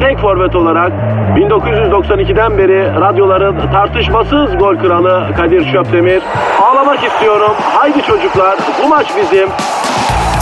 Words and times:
tek 0.00 0.18
forvet 0.18 0.56
olarak 0.56 0.92
1992'den 1.36 2.58
beri 2.58 3.00
radyoların 3.00 3.72
tartışmasız 3.72 4.58
gol 4.58 4.76
kralı 4.76 5.34
Kadir 5.36 5.72
Şöpdemir. 5.72 6.22
Ağlamak 6.62 7.04
istiyorum. 7.04 7.52
Haydi 7.74 8.02
çocuklar 8.02 8.58
bu 8.84 8.88
maç 8.88 9.06
bizim. 9.16 9.48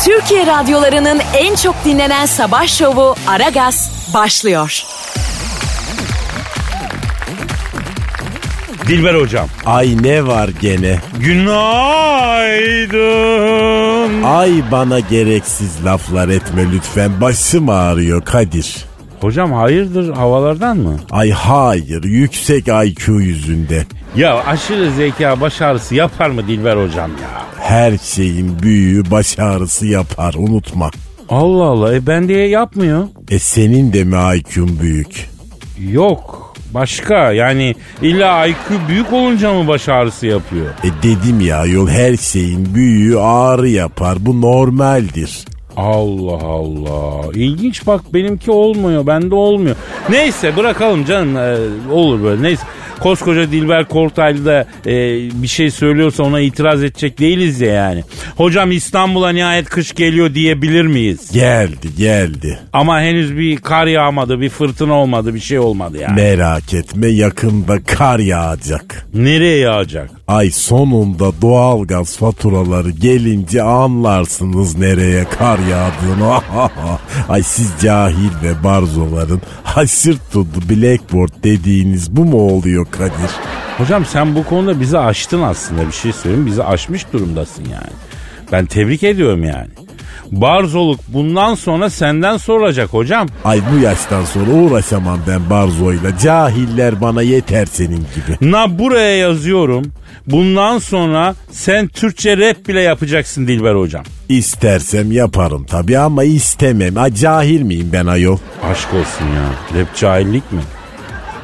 Türkiye 0.05 0.47
radyolarının 0.47 1.21
en 1.39 1.55
çok 1.55 1.75
dinlenen 1.85 2.27
sabah 2.27 2.67
şovu 2.67 3.15
Aragaz 3.29 4.11
başlıyor. 4.15 4.83
Dilber 8.89 9.15
hocam. 9.15 9.47
Ay 9.67 9.97
ne 10.03 10.27
var 10.27 10.51
gene? 10.61 10.99
Günaydın. 11.19 11.55
Ay 14.23 14.53
bana 14.73 15.01
gereksiz 15.01 15.85
laflar 15.85 16.29
etme 16.29 16.63
lütfen. 16.73 17.21
Başım 17.21 17.69
ağrıyor 17.69 18.25
Kadir. 18.25 18.85
Hocam 19.25 19.53
hayırdır 19.53 20.13
havalardan 20.13 20.77
mı? 20.77 20.97
Ay 21.11 21.31
hayır 21.31 22.05
yüksek 22.05 22.69
IQ 22.69 23.13
yüzünde. 23.13 23.85
Ya 24.17 24.45
aşırı 24.45 24.91
zeka 24.91 25.41
baş 25.41 25.63
ağrısı 25.63 25.95
yapar 25.95 26.31
mı 26.31 26.49
Dilber 26.49 26.77
hocam 26.77 27.11
ya? 27.11 27.43
Her 27.59 27.99
şeyin 27.99 28.63
büyüğü 28.63 29.11
baş 29.11 29.39
ağrısı 29.39 29.87
yapar 29.87 30.35
unutma. 30.39 30.91
Allah 31.29 31.65
Allah 31.65 31.95
e 31.95 32.07
ben 32.07 32.29
diye 32.29 32.49
yapmıyor. 32.49 33.09
E 33.31 33.39
senin 33.39 33.93
de 33.93 34.05
mi 34.05 34.17
IQ'un 34.37 34.81
büyük? 34.81 35.31
Yok 35.91 36.55
başka 36.75 37.33
yani 37.33 37.75
illa 38.03 38.47
IQ 38.47 38.57
büyük 38.89 39.13
olunca 39.13 39.53
mı 39.53 39.69
baş 39.69 39.89
ağrısı 39.89 40.27
yapıyor? 40.27 40.67
E 40.67 41.03
dedim 41.03 41.41
ya 41.41 41.65
yol 41.65 41.89
her 41.89 42.17
şeyin 42.17 42.75
büyüğü 42.75 43.19
ağrı 43.19 43.69
yapar 43.69 44.17
bu 44.21 44.41
normaldir. 44.41 45.45
Allah 45.77 46.45
Allah. 46.45 47.31
İlginç 47.35 47.87
bak 47.87 48.01
benimki 48.15 48.51
olmuyor. 48.51 49.07
Bende 49.07 49.35
olmuyor. 49.35 49.77
Neyse 50.11 50.57
bırakalım 50.57 51.05
canım. 51.05 51.37
Ee, 51.37 51.57
olur 51.93 52.23
böyle. 52.23 52.43
Neyse. 52.43 52.63
Koskoca 53.01 53.53
Dilber 53.53 53.85
Kortaylı 53.85 54.45
da 54.45 54.67
e, 54.87 54.93
bir 55.43 55.49
şey 55.49 55.71
söylüyorsa 55.71 56.23
ona 56.23 56.41
itiraz 56.41 56.85
edecek 56.85 57.19
değiliz 57.19 57.61
ya 57.61 57.73
yani. 57.73 58.05
Hocam 58.37 58.73
İstanbul'a 58.73 59.31
nihayet 59.31 59.69
kış 59.69 59.95
geliyor 59.95 60.35
diyebilir 60.35 60.85
miyiz? 60.87 61.33
Geldi 61.33 61.95
geldi. 61.99 62.59
Ama 62.73 63.01
henüz 63.01 63.37
bir 63.37 63.57
kar 63.57 63.87
yağmadı, 63.87 64.41
bir 64.41 64.49
fırtına 64.49 64.95
olmadı, 64.95 65.35
bir 65.35 65.41
şey 65.41 65.59
olmadı 65.59 65.99
yani. 65.99 66.15
Merak 66.15 66.75
etme 66.75 67.07
yakında 67.07 67.83
kar 67.85 68.19
yağacak. 68.19 69.07
Nereye 69.15 69.59
yağacak? 69.59 70.11
Ay 70.29 70.51
sonunda 70.51 71.31
doğalgaz 71.43 72.17
faturaları 72.17 72.91
gelince 72.91 73.63
anlarsınız 73.63 74.79
nereye 74.79 75.25
kar 75.25 75.59
yağdığını. 75.59 76.41
Ay 77.29 77.43
siz 77.43 77.73
cahil 77.83 78.31
ve 78.43 78.65
barzoların 78.65 79.41
hasır 79.63 80.17
tuttu 80.33 80.61
blackboard 80.71 81.33
dediğiniz 81.45 82.17
bu 82.17 82.25
mu 82.25 82.37
oluyor 82.51 82.84
Kadir? 82.91 83.31
Hocam 83.79 84.05
sen 84.05 84.35
bu 84.35 84.45
konuda 84.45 84.81
bizi 84.81 84.99
aştın 84.99 85.43
aslında 85.43 85.87
bir 85.87 85.93
şey 85.93 86.13
söyleyeyim. 86.13 86.47
Bizi 86.47 86.65
aşmış 86.65 87.13
durumdasın 87.13 87.65
yani. 87.65 87.93
Ben 88.53 88.67
tebrik 88.67 89.03
ediyorum 89.03 89.45
yani. 89.45 89.69
Barzoluk 90.31 91.01
bundan 91.09 91.55
sonra 91.55 91.91
senden 91.91 92.37
sorulacak 92.37 92.93
hocam. 92.93 93.29
Ay 93.45 93.61
bu 93.73 93.79
yaştan 93.85 94.25
sonra 94.25 94.51
uğraşamam 94.51 95.19
ben 95.29 95.51
barzoyla. 95.51 96.19
Cahiller 96.19 97.01
bana 97.01 97.23
yeter 97.23 97.67
senin 97.67 97.97
gibi. 98.15 98.51
Na 98.53 98.79
buraya 98.79 99.17
yazıyorum. 99.17 99.85
Bundan 100.27 100.79
sonra 100.79 101.35
sen 101.51 101.89
Türkçe 101.89 102.37
rap 102.37 102.69
bile 102.69 102.83
yapacaksın 102.83 103.47
Dilber 103.47 103.75
hocam. 103.75 104.05
İstersem 104.29 105.13
yaparım 105.13 105.67
tabii 105.71 105.99
ama 105.99 106.25
istemem. 106.25 106.97
Ay 106.99 107.15
cahil 107.15 107.63
miyim 107.63 107.91
ben 107.93 108.07
ayol? 108.07 108.39
Aşk 108.71 108.89
olsun 108.95 109.25
ya. 109.25 109.81
Rap 109.81 109.97
cahillik 109.97 110.53
mi? 110.53 110.61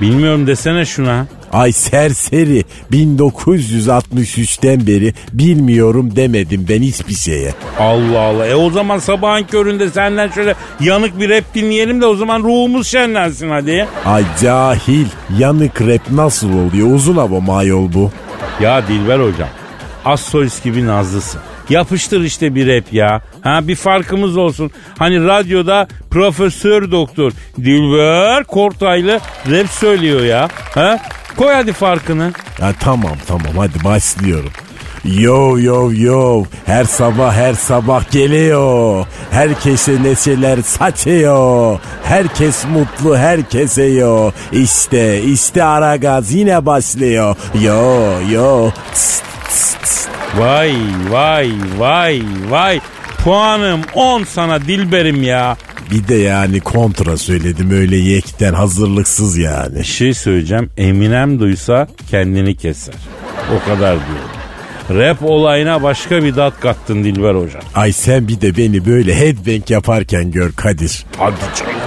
Bilmiyorum 0.00 0.47
desene 0.47 0.84
şuna. 0.84 1.27
Ay 1.53 1.72
serseri 1.72 2.65
1963'ten 2.93 4.87
beri 4.87 5.15
bilmiyorum 5.33 6.16
demedim 6.16 6.66
ben 6.69 6.83
hiçbir 6.83 7.15
şeye. 7.15 7.55
Allah 7.78 8.19
Allah. 8.21 8.47
E 8.47 8.55
o 8.55 8.71
zaman 8.71 8.99
sabahın 8.99 9.44
köründe 9.44 9.91
senden 9.91 10.28
şöyle 10.28 10.55
yanık 10.81 11.21
bir 11.21 11.31
rap 11.31 11.55
dinleyelim 11.55 12.00
de 12.00 12.06
o 12.06 12.16
zaman 12.16 12.43
ruhumuz 12.43 12.87
şenlensin 12.89 13.50
hadi. 13.50 13.87
Ay 14.05 14.25
cahil 14.43 15.06
yanık 15.39 15.81
rap 15.81 16.10
nasıl 16.10 16.49
oluyor 16.53 16.94
uzun 16.94 17.16
hava 17.16 17.41
mı 17.41 17.56
ayol 17.56 17.93
bu? 17.93 18.10
Ya 18.60 18.89
Dilber 18.89 19.19
hocam. 19.19 19.49
Az 20.05 20.21
solist 20.21 20.65
gibi 20.65 20.87
nazlısın. 20.87 21.41
Yapıştır 21.70 22.20
işte 22.20 22.54
bir 22.54 22.66
rap 22.76 22.92
ya. 22.92 23.22
Ha 23.41 23.69
bir 23.69 23.76
farkımız 23.76 24.36
olsun. 24.36 24.70
Hani 24.98 25.25
radyoda 25.25 25.88
profesör 26.10 26.91
doktor 26.91 27.32
Dilber 27.56 28.44
Kortaylı 28.44 29.20
rap 29.50 29.69
söylüyor 29.69 30.20
ya. 30.20 30.48
Ha? 30.75 30.98
Koy 31.36 31.53
hadi 31.53 31.72
farkını. 31.72 32.32
Ya 32.60 32.72
tamam 32.80 33.16
tamam 33.26 33.56
hadi 33.56 33.84
başlıyorum. 33.84 34.50
Yo 35.04 35.59
yo 35.59 35.91
yo 35.92 36.44
her 36.66 36.84
sabah 36.84 37.32
her 37.34 37.54
sabah 37.54 38.10
geliyor. 38.10 39.06
Herkese 39.30 40.03
neşeler 40.03 40.62
saçıyor. 40.62 41.80
Herkes 42.04 42.64
mutlu 42.64 43.16
herkese 43.16 43.82
yo. 43.82 44.30
İşte 44.53 45.22
işte 45.22 45.64
Aragaz 45.64 46.32
yine 46.32 46.66
başlıyor. 46.66 47.36
Yo 47.62 48.10
yo. 48.32 48.70
Tss, 48.94 49.22
tss, 49.48 49.75
tss. 49.75 50.09
Vay 50.38 50.74
vay 51.10 51.50
vay 51.78 52.22
vay. 52.48 52.80
Puanım 53.24 53.80
10 53.94 54.24
sana 54.24 54.60
Dilberim 54.60 55.22
ya. 55.22 55.56
Bir 55.91 56.08
de 56.08 56.14
yani 56.14 56.60
kontra 56.60 57.16
söyledim 57.16 57.70
öyle 57.70 57.96
yekten 57.96 58.54
hazırlıksız 58.54 59.38
yani. 59.38 59.78
Bir 59.78 59.84
şey 59.84 60.14
söyleyeceğim. 60.14 60.70
Eminem 60.76 61.41
duysa 61.41 61.88
kendini 62.10 62.56
keser. 62.56 62.94
O 63.56 63.68
kadar 63.68 63.96
diyorum. 63.96 64.30
Rap 64.91 65.22
olayına 65.22 65.82
başka 65.82 66.24
bir 66.24 66.36
dat 66.36 66.60
kattın 66.60 67.04
Dilber 67.04 67.34
hocam. 67.34 67.62
Ay 67.74 67.92
sen 67.92 68.28
bir 68.28 68.41
de 68.41 68.56
beni 68.56 68.86
böyle 68.86 69.14
headbang 69.20 69.70
yaparken 69.70 70.30
gör 70.30 70.52
Kadir. 70.52 71.04
Hadi 71.18 71.34
canım. 71.58 71.79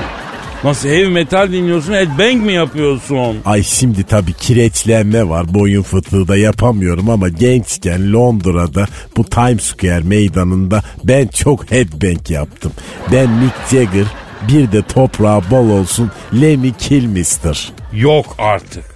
Nasıl 0.63 0.89
heavy 0.89 1.07
metal 1.07 1.51
dinliyorsun 1.51 1.93
headbang 1.93 2.35
mi 2.45 2.53
yapıyorsun? 2.53 3.37
Ay 3.45 3.63
şimdi 3.63 4.03
tabii 4.03 4.33
kireçlenme 4.33 5.29
var 5.29 5.53
boyun 5.53 5.83
fıtığı 5.83 6.27
da 6.27 6.37
yapamıyorum 6.37 7.09
ama 7.09 7.29
gençken 7.29 8.13
Londra'da 8.13 8.85
bu 9.17 9.23
Times 9.23 9.63
Square 9.63 10.03
meydanında 10.03 10.83
ben 11.03 11.27
çok 11.27 11.71
headbang 11.71 12.29
yaptım. 12.31 12.71
Ben 13.11 13.29
Mick 13.29 13.53
Jagger 13.71 14.05
bir 14.47 14.71
de 14.71 14.81
toprağı 14.81 15.41
bol 15.51 15.69
olsun 15.69 16.11
Lemmy 16.41 16.73
Kilmister. 16.73 17.71
Yok 17.93 18.35
artık. 18.37 18.92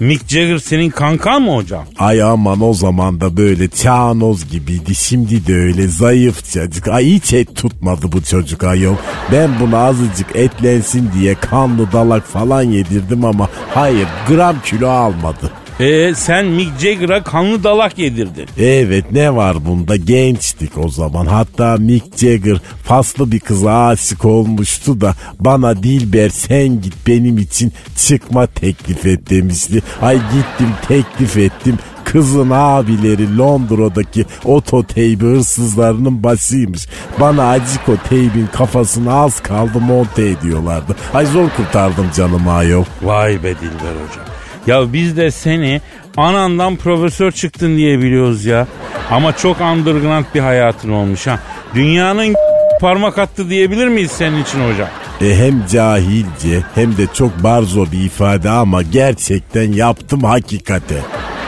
Mick 0.00 0.28
Jagger 0.28 0.58
senin 0.58 0.90
kankan 0.90 1.42
mı 1.42 1.56
hocam? 1.56 1.84
Ay 1.98 2.22
aman 2.22 2.60
o 2.60 2.74
zaman 2.74 3.20
da 3.20 3.36
böyle 3.36 3.68
çağnoz 3.68 4.50
gibiydi. 4.50 4.94
Şimdi 4.94 5.46
de 5.46 5.54
öyle 5.54 5.88
zayıf 5.88 6.52
çocuk. 6.52 6.88
Ay 6.88 7.06
hiç 7.06 7.32
et 7.32 7.56
tutmadı 7.56 8.12
bu 8.12 8.22
çocuk 8.22 8.64
ayol. 8.64 8.94
Ben 9.32 9.50
buna 9.60 9.78
azıcık 9.78 10.36
etlensin 10.36 11.10
diye 11.18 11.34
kanlı 11.34 11.92
dalak 11.92 12.26
falan 12.26 12.62
yedirdim 12.62 13.24
ama 13.24 13.48
hayır 13.74 14.08
gram 14.28 14.56
kilo 14.64 14.88
almadı. 14.88 15.50
Ee, 15.80 16.14
sen 16.14 16.46
Mick 16.46 16.70
Jagger'a 16.80 17.22
kanlı 17.22 17.64
dalak 17.64 17.98
yedirdin. 17.98 18.46
Evet 18.58 19.12
ne 19.12 19.34
var 19.36 19.66
bunda 19.66 19.96
gençtik 19.96 20.78
o 20.78 20.88
zaman. 20.88 21.26
Hatta 21.26 21.76
Mick 21.76 22.18
Jagger 22.18 22.58
faslı 22.84 23.32
bir 23.32 23.40
kıza 23.40 23.86
aşık 23.86 24.24
olmuştu 24.24 25.00
da 25.00 25.14
bana 25.40 25.82
Dilber 25.82 26.28
sen 26.28 26.80
git 26.80 26.94
benim 27.06 27.38
için 27.38 27.72
çıkma 27.96 28.46
teklif 28.46 29.06
et 29.06 29.30
demişti. 29.30 29.82
Ay 30.02 30.16
gittim 30.16 30.68
teklif 30.88 31.36
ettim. 31.36 31.78
Kızın 32.04 32.50
abileri 32.50 33.38
Londra'daki 33.38 34.26
ototeybi 34.44 35.24
hırsızlarının 35.24 36.22
başıymış. 36.22 36.86
Bana 37.20 37.50
acık 37.50 37.88
o 37.88 37.96
teybin 38.08 38.48
kafasını 38.52 39.14
az 39.14 39.40
kaldı 39.40 39.80
monte 39.80 40.28
ediyorlardı. 40.28 40.96
Ay 41.14 41.26
zor 41.26 41.48
kurtardım 41.56 42.06
canımı 42.16 42.52
ayol. 42.52 42.84
Vay 43.02 43.42
be 43.42 43.54
Dilber 43.54 43.94
hocam. 44.08 44.37
Ya 44.68 44.92
biz 44.92 45.16
de 45.16 45.30
seni 45.30 45.80
anandan 46.16 46.76
profesör 46.76 47.32
çıktın 47.32 47.76
diye 47.76 47.98
biliyoruz 47.98 48.44
ya. 48.44 48.66
Ama 49.10 49.36
çok 49.36 49.60
underground 49.60 50.24
bir 50.34 50.40
hayatın 50.40 50.90
olmuş 50.90 51.26
ha. 51.26 51.38
Dünyanın 51.74 52.34
parmak 52.80 53.18
attı 53.18 53.50
diyebilir 53.50 53.88
miyiz 53.88 54.10
senin 54.10 54.42
için 54.42 54.72
hocam? 54.72 54.88
E 55.20 55.36
hem 55.36 55.66
cahilce 55.66 56.62
hem 56.74 56.96
de 56.96 57.06
çok 57.14 57.42
barzo 57.42 57.86
bir 57.92 58.04
ifade 58.04 58.50
ama 58.50 58.82
gerçekten 58.82 59.72
yaptım 59.72 60.24
hakikate. 60.24 60.98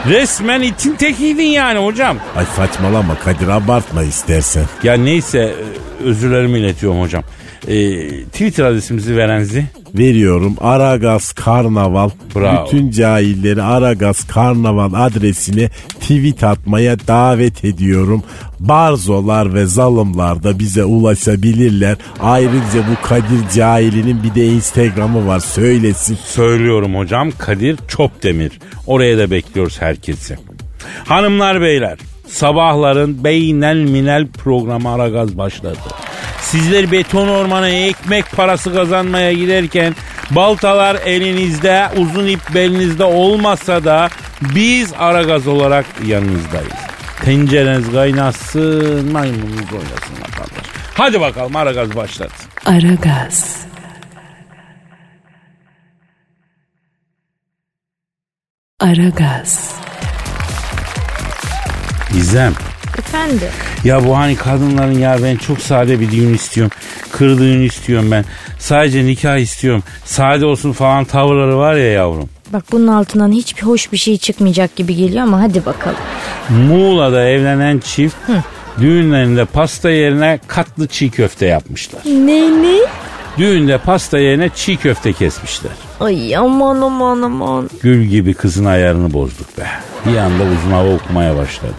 Resmen 0.08 0.62
itin 0.62 0.94
tekiydin 0.94 1.42
yani 1.42 1.78
hocam. 1.78 2.16
Ay 2.36 2.44
saçmalama 2.56 3.14
Kadir 3.14 3.48
abartma 3.48 4.02
istersen. 4.02 4.64
Ya 4.82 4.94
neyse 4.94 5.38
e, 5.38 6.04
özürlerimi 6.04 6.58
iletiyorum 6.58 7.00
hocam. 7.00 7.22
Ee, 7.68 8.08
Twitter 8.24 8.64
adresimizi 8.64 9.16
verenzi. 9.16 9.64
Veriyorum 9.94 10.56
Aragaz 10.60 11.32
Karnaval. 11.32 12.10
Bravo. 12.34 12.66
Bütün 12.66 12.90
cahilleri 12.90 13.62
Aragaz 13.62 14.26
Karnaval 14.26 14.90
adresine 14.94 15.68
tweet 16.00 16.44
atmaya 16.44 16.98
davet 16.98 17.64
ediyorum. 17.64 18.22
Barzolar 18.60 19.54
ve 19.54 19.66
zalımlar 19.66 20.42
da 20.42 20.58
bize 20.58 20.84
ulaşabilirler. 20.84 21.96
Ayrıca 22.20 22.84
bu 22.90 23.06
Kadir 23.08 23.48
Cahili'nin 23.54 24.22
bir 24.22 24.34
de 24.34 24.46
Instagram'ı 24.46 25.26
var 25.26 25.40
söylesin. 25.40 26.18
Söylüyorum 26.24 26.94
hocam 26.94 27.30
Kadir 27.38 27.78
Çopdemir. 27.88 28.52
Oraya 28.86 29.18
da 29.18 29.30
bekliyoruz 29.30 29.80
herkesi. 29.80 30.38
Hanımlar 31.04 31.60
beyler 31.60 31.98
sabahların 32.30 33.24
beynel 33.24 33.76
minel 33.76 34.26
programı 34.26 34.90
Aragaz 34.92 35.38
başladı. 35.38 35.78
Sizler 36.50 36.92
beton 36.92 37.28
ormana 37.28 37.68
ekmek 37.68 38.32
parası 38.32 38.74
kazanmaya 38.74 39.32
giderken 39.32 39.94
baltalar 40.30 40.96
elinizde 41.04 41.88
uzun 41.96 42.26
ip 42.26 42.40
belinizde 42.54 43.04
olmasa 43.04 43.84
da 43.84 44.08
biz 44.40 44.92
Aragaz 44.98 45.46
olarak 45.46 45.86
yanınızdayız. 46.06 46.72
Tencereniz 47.24 47.92
kaynasın 47.92 49.12
maymununuz 49.12 49.72
oynasın 49.72 50.14
kardeş. 50.36 50.70
Hadi 50.94 51.20
bakalım 51.20 51.56
Aragaz 51.56 51.96
başladı. 51.96 52.32
Aragaz. 52.64 53.56
Aragaz. 58.80 59.74
Gizem. 62.12 62.52
Efendim? 62.98 63.48
Ya 63.84 64.04
bu 64.06 64.18
hani 64.18 64.36
kadınların 64.36 64.98
ya 64.98 65.16
ben 65.22 65.36
çok 65.36 65.60
sade 65.60 66.00
bir 66.00 66.10
düğün 66.10 66.34
istiyorum. 66.34 66.72
Kır 67.12 67.38
düğün 67.38 67.62
istiyorum 67.62 68.10
ben. 68.10 68.24
Sadece 68.58 69.04
nikah 69.04 69.36
istiyorum. 69.36 69.82
Sade 70.04 70.46
olsun 70.46 70.72
falan 70.72 71.04
tavırları 71.04 71.58
var 71.58 71.74
ya 71.74 71.92
yavrum. 71.92 72.28
Bak 72.52 72.64
bunun 72.72 72.86
altından 72.86 73.32
hiçbir 73.32 73.62
hoş 73.62 73.92
bir 73.92 73.96
şey 73.96 74.18
çıkmayacak 74.18 74.76
gibi 74.76 74.96
geliyor 74.96 75.22
ama 75.22 75.40
hadi 75.42 75.66
bakalım. 75.66 75.96
Muğla'da 76.48 77.24
evlenen 77.24 77.78
çift 77.78 78.16
düğünlerinde 78.80 79.44
pasta 79.44 79.90
yerine 79.90 80.38
katlı 80.46 80.86
çiğ 80.86 81.10
köfte 81.10 81.46
yapmışlar. 81.46 82.00
Ne 82.06 82.62
ne? 82.62 82.78
Düğünde 83.38 83.78
pasta 83.78 84.18
yerine 84.18 84.50
çiğ 84.54 84.76
köfte 84.76 85.12
kesmişler. 85.12 85.72
Ay 86.00 86.36
aman 86.36 86.80
aman 86.80 87.22
aman. 87.22 87.70
Gül 87.82 88.04
gibi 88.04 88.34
kızın 88.34 88.64
ayarını 88.64 89.12
bozduk 89.12 89.58
be. 89.58 89.66
Bir 90.06 90.16
anda 90.16 90.42
uzun 90.42 90.70
hava 90.70 90.94
okumaya 90.94 91.36
başladı. 91.36 91.74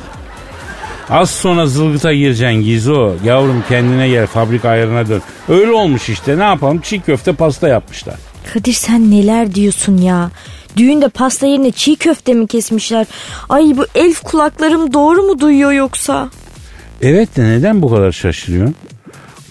Az 1.12 1.30
sonra 1.30 1.68
zılgıta 1.68 2.13
gireceksin 2.13 2.62
Gizo. 2.62 3.13
Yavrum 3.25 3.63
kendine 3.69 4.10
gel 4.10 4.28
fabrika 4.28 4.69
ayarına 4.69 5.08
dön. 5.08 5.22
Öyle 5.50 5.72
olmuş 5.72 6.10
işte 6.10 6.38
ne 6.38 6.44
yapalım 6.44 6.81
çiğ 6.81 7.02
köfte 7.02 7.34
pasta 7.34 7.68
yapmışlar. 7.68 8.16
Kadir 8.54 8.74
sen 8.74 9.12
neler 9.12 9.56
diyorsun 9.56 9.98
ya? 9.98 10.31
Düğünde 10.78 11.10
pasta 11.10 11.48
yerine 11.48 11.72
çiğ 11.72 11.96
köfte 11.96 12.34
mi 12.34 12.48
kesmişler? 12.48 13.08
Ay 13.50 13.63
bu 13.78 13.86
elf 13.96 14.22
kulaklarım 14.22 14.94
doğru 14.94 15.24
mu 15.24 15.40
duyuyor 15.40 15.72
yoksa? 15.72 16.30
Evet 17.02 17.38
de 17.38 17.44
neden 17.44 17.81
bu 17.81 17.90
kadar 17.90 18.12
şaşırıyorsun? 18.12 18.75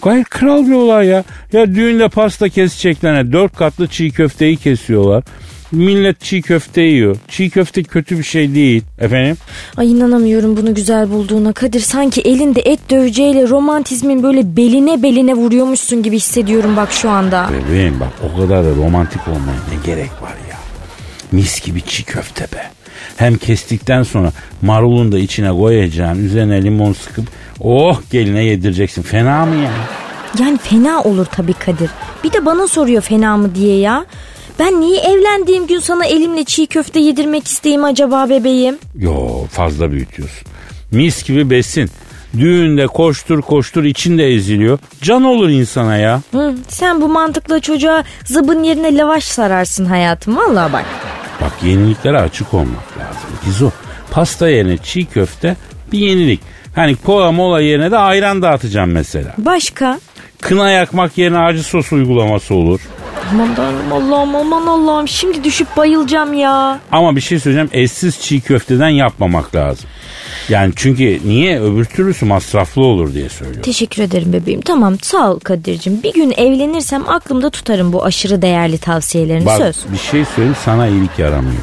Gayet 0.03 0.29
kral 0.29 0.67
bir 0.67 0.73
olay 0.73 1.07
ya. 1.07 1.23
Ya 1.53 1.75
düğünde 1.75 2.09
pasta 2.09 2.49
keseceklerine 2.49 3.31
dört 3.31 3.55
katlı 3.55 3.87
çiğ 3.87 4.11
köfteyi 4.11 4.57
kesiyorlar. 4.57 5.23
Millet 5.71 6.21
çiğ 6.21 6.41
köfte 6.41 6.81
yiyor. 6.81 7.17
Çiğ 7.27 7.49
köfte 7.49 7.83
kötü 7.83 8.17
bir 8.17 8.23
şey 8.23 8.55
değil. 8.55 8.83
Efendim? 8.99 9.37
Ay 9.77 9.91
inanamıyorum 9.91 10.57
bunu 10.57 10.75
güzel 10.75 11.09
bulduğuna. 11.11 11.53
Kadir 11.53 11.79
sanki 11.79 12.21
elinde 12.21 12.61
et 12.61 12.79
döveceğiyle 12.89 13.49
romantizmin 13.49 14.23
böyle 14.23 14.57
beline 14.57 15.03
beline 15.03 15.33
vuruyormuşsun 15.33 16.03
gibi 16.03 16.15
hissediyorum 16.15 16.75
bak 16.77 16.91
şu 16.91 17.09
anda. 17.09 17.49
Bebeğim 17.69 17.99
bak 17.99 18.09
o 18.23 18.37
kadar 18.41 18.65
da 18.65 18.75
romantik 18.75 19.27
olmaya 19.27 19.59
ne 19.69 19.85
gerek 19.85 20.11
var 20.21 20.35
ya. 20.49 20.57
Mis 21.31 21.61
gibi 21.61 21.81
çiğ 21.81 22.03
köfte 22.03 22.43
be. 22.43 22.63
Hem 23.17 23.37
kestikten 23.37 24.03
sonra 24.03 24.31
marulun 24.61 25.11
da 25.11 25.19
içine 25.19 25.51
koyacaksın. 25.51 26.25
Üzerine 26.25 26.63
limon 26.63 26.93
sıkıp 26.93 27.25
oh 27.59 28.01
geline 28.11 28.43
yedireceksin. 28.43 29.01
Fena 29.01 29.45
mı 29.45 29.55
ya? 29.55 29.71
Yani 30.39 30.57
fena 30.57 31.03
olur 31.03 31.25
tabii 31.25 31.53
Kadir. 31.53 31.89
Bir 32.23 32.33
de 32.33 32.45
bana 32.45 32.67
soruyor 32.67 33.01
fena 33.01 33.37
mı 33.37 33.55
diye 33.55 33.77
ya. 33.79 34.05
Ben 34.61 34.81
niye 34.81 35.01
evlendiğim 35.01 35.67
gün 35.67 35.79
sana 35.79 36.05
elimle 36.05 36.43
çiğ 36.43 36.67
köfte 36.67 36.99
yedirmek 36.99 37.47
isteyeyim 37.47 37.83
acaba 37.83 38.29
bebeğim? 38.29 38.77
Yo 38.95 39.45
fazla 39.51 39.91
büyütüyorsun. 39.91 40.47
Mis 40.91 41.23
gibi 41.23 41.49
besin. 41.49 41.89
Düğünde 42.37 42.87
koştur 42.87 43.41
koştur 43.41 43.83
içinde 43.83 44.27
eziliyor. 44.27 44.79
Can 45.01 45.23
olur 45.23 45.49
insana 45.49 45.97
ya. 45.97 46.21
Hı, 46.31 46.55
sen 46.67 47.01
bu 47.01 47.07
mantıkla 47.07 47.59
çocuğa 47.59 48.03
zıbın 48.25 48.63
yerine 48.63 48.97
lavaş 48.97 49.23
sararsın 49.23 49.85
hayatım. 49.85 50.37
Vallahi 50.37 50.73
bak. 50.73 50.85
Bak 51.41 51.51
yeniliklere 51.63 52.19
açık 52.19 52.53
olmak 52.53 52.97
lazım. 52.99 53.29
Gizo 53.45 53.71
pasta 54.11 54.49
yerine 54.49 54.77
çiğ 54.77 55.05
köfte 55.05 55.55
bir 55.91 55.99
yenilik. 55.99 56.39
Hani 56.75 56.95
kola 56.95 57.31
mola 57.31 57.61
yerine 57.61 57.91
de 57.91 57.97
ayran 57.97 58.41
dağıtacağım 58.41 58.91
mesela. 58.91 59.33
Başka? 59.37 59.99
Kına 60.41 60.69
yakmak 60.71 61.17
yerine 61.17 61.37
acı 61.39 61.63
sos 61.63 61.91
uygulaması 61.91 62.55
olur. 62.55 62.81
Aman 63.31 63.55
tanrım 63.55 63.93
Allah'ım 63.93 64.35
aman 64.35 64.67
Allah'ım 64.67 65.07
şimdi 65.07 65.43
düşüp 65.43 65.77
bayılacağım 65.77 66.33
ya. 66.33 66.79
Ama 66.91 67.15
bir 67.15 67.21
şey 67.21 67.39
söyleyeceğim 67.39 67.69
eşsiz 67.73 68.19
çiğ 68.21 68.41
köfteden 68.41 68.89
yapmamak 68.89 69.55
lazım. 69.55 69.89
Yani 70.49 70.73
çünkü 70.75 71.19
niye 71.25 71.61
öbür 71.61 71.85
türlüsü 71.85 72.25
masraflı 72.25 72.81
olur 72.85 73.13
diye 73.13 73.29
söylüyorum. 73.29 73.61
Teşekkür 73.61 74.03
ederim 74.03 74.33
bebeğim. 74.33 74.61
Tamam 74.61 74.97
sağ 75.01 75.31
ol 75.31 75.39
Kadir'cim. 75.39 76.03
Bir 76.03 76.13
gün 76.13 76.31
evlenirsem 76.37 77.09
aklımda 77.09 77.49
tutarım 77.49 77.93
bu 77.93 78.05
aşırı 78.05 78.41
değerli 78.41 78.77
tavsiyelerini 78.77 79.45
Bak 79.45 79.57
söz. 79.57 79.75
bir 79.93 79.97
şey 79.97 80.25
söyleyeyim 80.25 80.57
sana 80.65 80.87
iyilik 80.87 81.19
yaramıyor. 81.19 81.61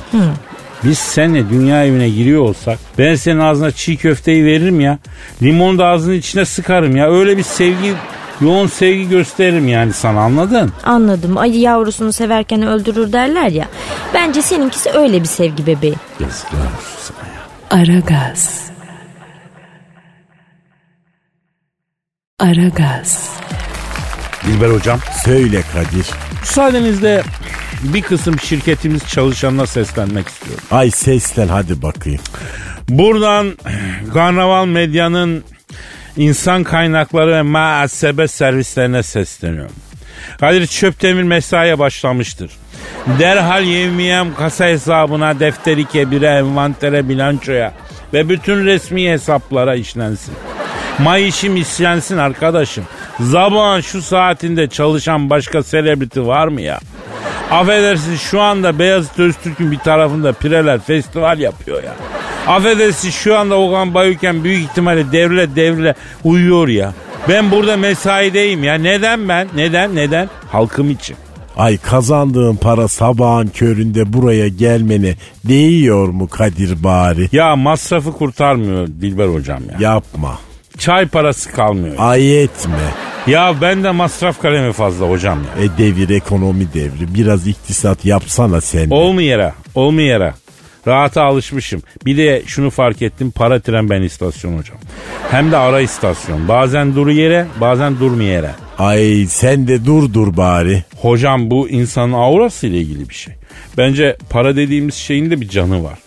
Biz 0.85 0.99
seninle 0.99 1.51
dünya 1.51 1.85
evine 1.85 2.09
giriyor 2.09 2.43
olsak 2.43 2.79
ben 2.99 3.15
senin 3.15 3.39
ağzına 3.39 3.71
çiğ 3.71 3.97
köfteyi 3.97 4.45
veririm 4.45 4.81
ya. 4.81 4.99
Limonu 5.43 5.79
da 5.79 5.87
ağzının 5.87 6.15
içine 6.15 6.45
sıkarım 6.45 6.97
ya. 6.97 7.11
Öyle 7.11 7.37
bir 7.37 7.43
sevgi 7.43 7.93
yoğun 8.41 8.67
sevgi 8.67 9.09
gösteririm 9.09 9.69
yani 9.69 9.93
sana 9.93 10.21
anladın? 10.21 10.73
Anladım. 10.85 11.39
Ayı 11.39 11.59
yavrusunu 11.61 12.13
severken 12.13 12.63
öldürür 12.63 13.13
derler 13.13 13.49
ya. 13.49 13.69
Bence 14.15 14.43
seninkisi 14.43 14.91
öyle 14.91 15.21
bir 15.21 15.27
sevgi 15.29 15.67
bebeği. 15.67 15.95
Yazıklar 16.21 16.59
olsun 16.59 17.13
sana 17.15 17.29
ya. 17.29 17.83
Aragaz. 17.83 18.71
Aragaz. 22.39 23.31
Dilber 24.47 24.71
hocam. 24.71 24.99
Söyle 25.25 25.63
Kadir. 25.73 26.07
Müsaadenizle 26.41 27.23
bir 27.83 28.03
kısım 28.03 28.39
şirketimiz 28.41 29.09
çalışanına 29.09 29.67
seslenmek 29.67 30.29
istiyorum. 30.29 30.65
Ay 30.71 30.91
seslen 30.91 31.49
hadi 31.49 31.83
bakayım. 31.83 32.21
Buradan 32.89 33.59
Karnaval 34.13 34.67
Medya'nın 34.67 35.45
insan 36.19 36.65
kaynakları 36.65 37.33
ve 37.33 37.43
muhasebe 37.43 38.29
servislerine 38.29 39.03
sesleniyorum. 39.03 39.77
Kadir 40.41 40.67
Çöptemir 40.67 41.23
mesaiye 41.23 41.79
başlamıştır. 41.79 42.51
Derhal 43.19 43.65
yevmiyem 43.65 44.35
kasa 44.35 44.67
hesabına, 44.67 45.41
defteri 45.41 45.85
kebire, 45.85 46.27
envantere, 46.27 47.09
bilançoya 47.09 47.73
ve 48.13 48.29
bütün 48.29 48.65
resmi 48.65 49.11
hesaplara 49.11 49.75
işlensin. 49.75 50.35
Mayışım 50.99 51.57
işlensin 51.57 52.19
arkadaşım. 52.19 52.85
Zabağın 53.21 53.81
şu 53.81 54.03
saatinde 54.03 54.69
çalışan 54.69 55.31
başka 55.31 55.63
selebriti 55.63 56.27
var 56.27 56.49
mı 56.49 56.61
ya? 56.61 56.81
Affedersin 57.51 58.17
şu 58.17 58.41
anda 58.41 58.79
Beyazıt 58.79 59.19
Öztürk'ün 59.19 59.71
bir 59.71 59.79
tarafında 59.79 60.33
Pireler 60.33 60.81
festival 60.81 61.39
yapıyor 61.39 61.83
ya. 61.83 61.95
Affedersin 62.49 63.11
şu 63.11 63.39
anda 63.39 63.59
Okan 63.61 63.95
Bayülken 63.95 64.45
büyük 64.45 64.63
ihtimalle 64.71 65.13
devrile 65.13 65.57
devrile 65.57 65.95
uyuyor 66.25 66.69
ya. 66.69 66.93
Ben 67.29 67.51
burada 67.51 67.77
mesaideyim 67.77 68.65
ya. 68.65 68.75
Neden 68.75 69.29
ben? 69.29 69.49
Neden? 69.57 69.95
Neden? 69.97 70.29
Halkım 70.53 70.91
için. 70.91 71.17
Ay 71.57 71.79
kazandığın 71.79 72.57
para 72.57 72.89
sabahın 72.89 73.47
köründe 73.49 74.13
buraya 74.13 74.49
gelmene 74.49 75.15
değiyor 75.45 76.09
mu 76.09 76.29
Kadir 76.29 76.85
bari? 76.85 77.29
Ya 77.33 77.57
masrafı 77.57 78.13
kurtarmıyor 78.13 78.87
Dilber 78.87 79.29
hocam 79.29 79.61
ya. 79.73 79.91
Yapma. 79.91 80.39
Çay 80.79 81.07
parası 81.07 81.51
kalmıyor. 81.53 81.95
Ay 81.99 82.43
etme. 82.43 82.79
Ya 83.27 83.55
ben 83.61 83.85
de 83.85 83.91
masraf 83.91 84.43
kalemi 84.43 84.73
fazla 84.73 85.11
hocam 85.11 85.39
ya. 85.39 85.65
E 85.65 85.79
devir 85.79 86.09
ekonomi 86.11 86.69
devri. 86.75 87.15
Biraz 87.15 87.47
iktisat 87.47 88.05
yapsana 88.05 88.61
sen. 88.61 88.91
de. 88.91 88.95
Olmayara, 88.95 89.55
olmayara. 89.75 90.35
Rahata 90.89 91.23
alışmışım. 91.23 91.83
Bir 92.07 92.17
de 92.17 92.43
şunu 92.47 92.71
fark 92.71 93.03
ettim. 93.03 93.31
Para 93.31 93.61
tren 93.61 93.91
ben 93.91 94.03
istasyon 94.03 94.59
hocam. 94.59 94.77
Hem 95.31 95.53
de 95.53 95.57
ara 95.57 95.81
istasyon. 95.81 96.49
Bazen 96.49 96.95
dur 96.95 97.09
yere, 97.09 97.47
bazen 97.61 98.01
durmuyor 98.01 98.31
yere. 98.31 98.51
Ay 98.79 99.27
sen 99.29 99.69
de 99.69 99.85
dur 99.87 100.15
dur 100.15 100.37
bari. 100.37 100.85
Hocam 100.97 101.51
bu 101.51 101.69
insanın 101.69 102.13
aurası 102.13 102.67
ile 102.67 102.79
ilgili 102.79 103.09
bir 103.09 103.15
şey. 103.15 103.35
Bence 103.77 104.17
para 104.31 104.57
dediğimiz 104.57 104.95
şeyin 104.95 105.31
de 105.31 105.41
bir 105.41 105.49
canı 105.49 105.85
var. 105.85 105.99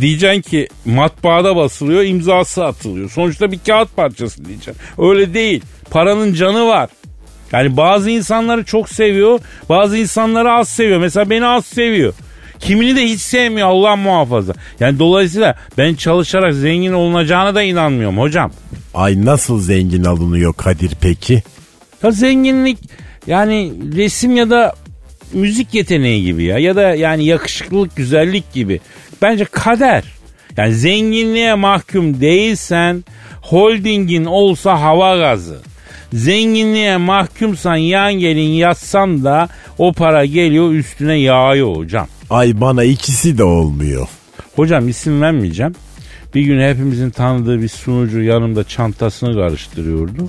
Diyeceksin 0.00 0.42
ki 0.42 0.68
matbaada 0.84 1.56
basılıyor 1.56 2.02
imzası 2.02 2.64
atılıyor. 2.64 3.10
Sonuçta 3.10 3.52
bir 3.52 3.58
kağıt 3.66 3.96
parçası 3.96 4.44
diyeceksin. 4.44 4.82
Öyle 4.98 5.34
değil. 5.34 5.62
Paranın 5.90 6.34
canı 6.34 6.66
var. 6.66 6.90
Yani 7.52 7.76
bazı 7.76 8.10
insanları 8.10 8.64
çok 8.64 8.88
seviyor. 8.88 9.40
Bazı 9.68 9.96
insanları 9.96 10.52
az 10.52 10.68
seviyor. 10.68 11.00
Mesela 11.00 11.30
beni 11.30 11.46
az 11.46 11.66
seviyor. 11.66 12.14
Kimini 12.62 12.96
de 12.96 13.04
hiç 13.04 13.20
sevmiyor 13.20 13.68
Allah 13.68 13.96
muhafaza. 13.96 14.52
Yani 14.80 14.98
dolayısıyla 14.98 15.54
ben 15.78 15.94
çalışarak 15.94 16.54
zengin 16.54 16.92
olunacağına 16.92 17.54
da 17.54 17.62
inanmıyorum 17.62 18.18
hocam. 18.18 18.52
Ay 18.94 19.24
nasıl 19.24 19.60
zengin 19.60 20.04
alınıyor 20.04 20.52
Kadir 20.54 20.92
peki? 21.00 21.42
Ya 22.02 22.10
zenginlik 22.10 22.78
yani 23.26 23.72
resim 23.96 24.36
ya 24.36 24.50
da 24.50 24.74
müzik 25.32 25.74
yeteneği 25.74 26.24
gibi 26.24 26.44
ya 26.44 26.58
ya 26.58 26.76
da 26.76 26.82
yani 26.82 27.24
yakışıklılık, 27.24 27.96
güzellik 27.96 28.52
gibi. 28.52 28.80
Bence 29.22 29.44
kader. 29.44 30.04
Yani 30.56 30.74
zenginliğe 30.74 31.54
mahkum 31.54 32.20
değilsen 32.20 33.04
holdingin 33.42 34.24
olsa 34.24 34.80
hava 34.80 35.16
gazı. 35.16 35.58
Zenginliğe 36.12 36.96
mahkumsan 36.96 37.76
yan 37.76 38.14
gelin 38.14 38.50
yatsan 38.50 39.24
da 39.24 39.48
o 39.78 39.92
para 39.92 40.24
geliyor 40.24 40.72
üstüne 40.72 41.14
yağıyor 41.14 41.76
hocam. 41.76 42.06
Ay 42.32 42.60
bana 42.60 42.84
ikisi 42.84 43.38
de 43.38 43.44
olmuyor. 43.44 44.08
Hocam 44.56 44.88
isim 44.88 45.22
vermeyeceğim. 45.22 45.74
Bir 46.34 46.42
gün 46.42 46.60
hepimizin 46.68 47.10
tanıdığı 47.10 47.62
bir 47.62 47.68
sunucu 47.68 48.22
yanımda 48.22 48.64
çantasını 48.64 49.34
karıştırıyordu. 49.34 50.28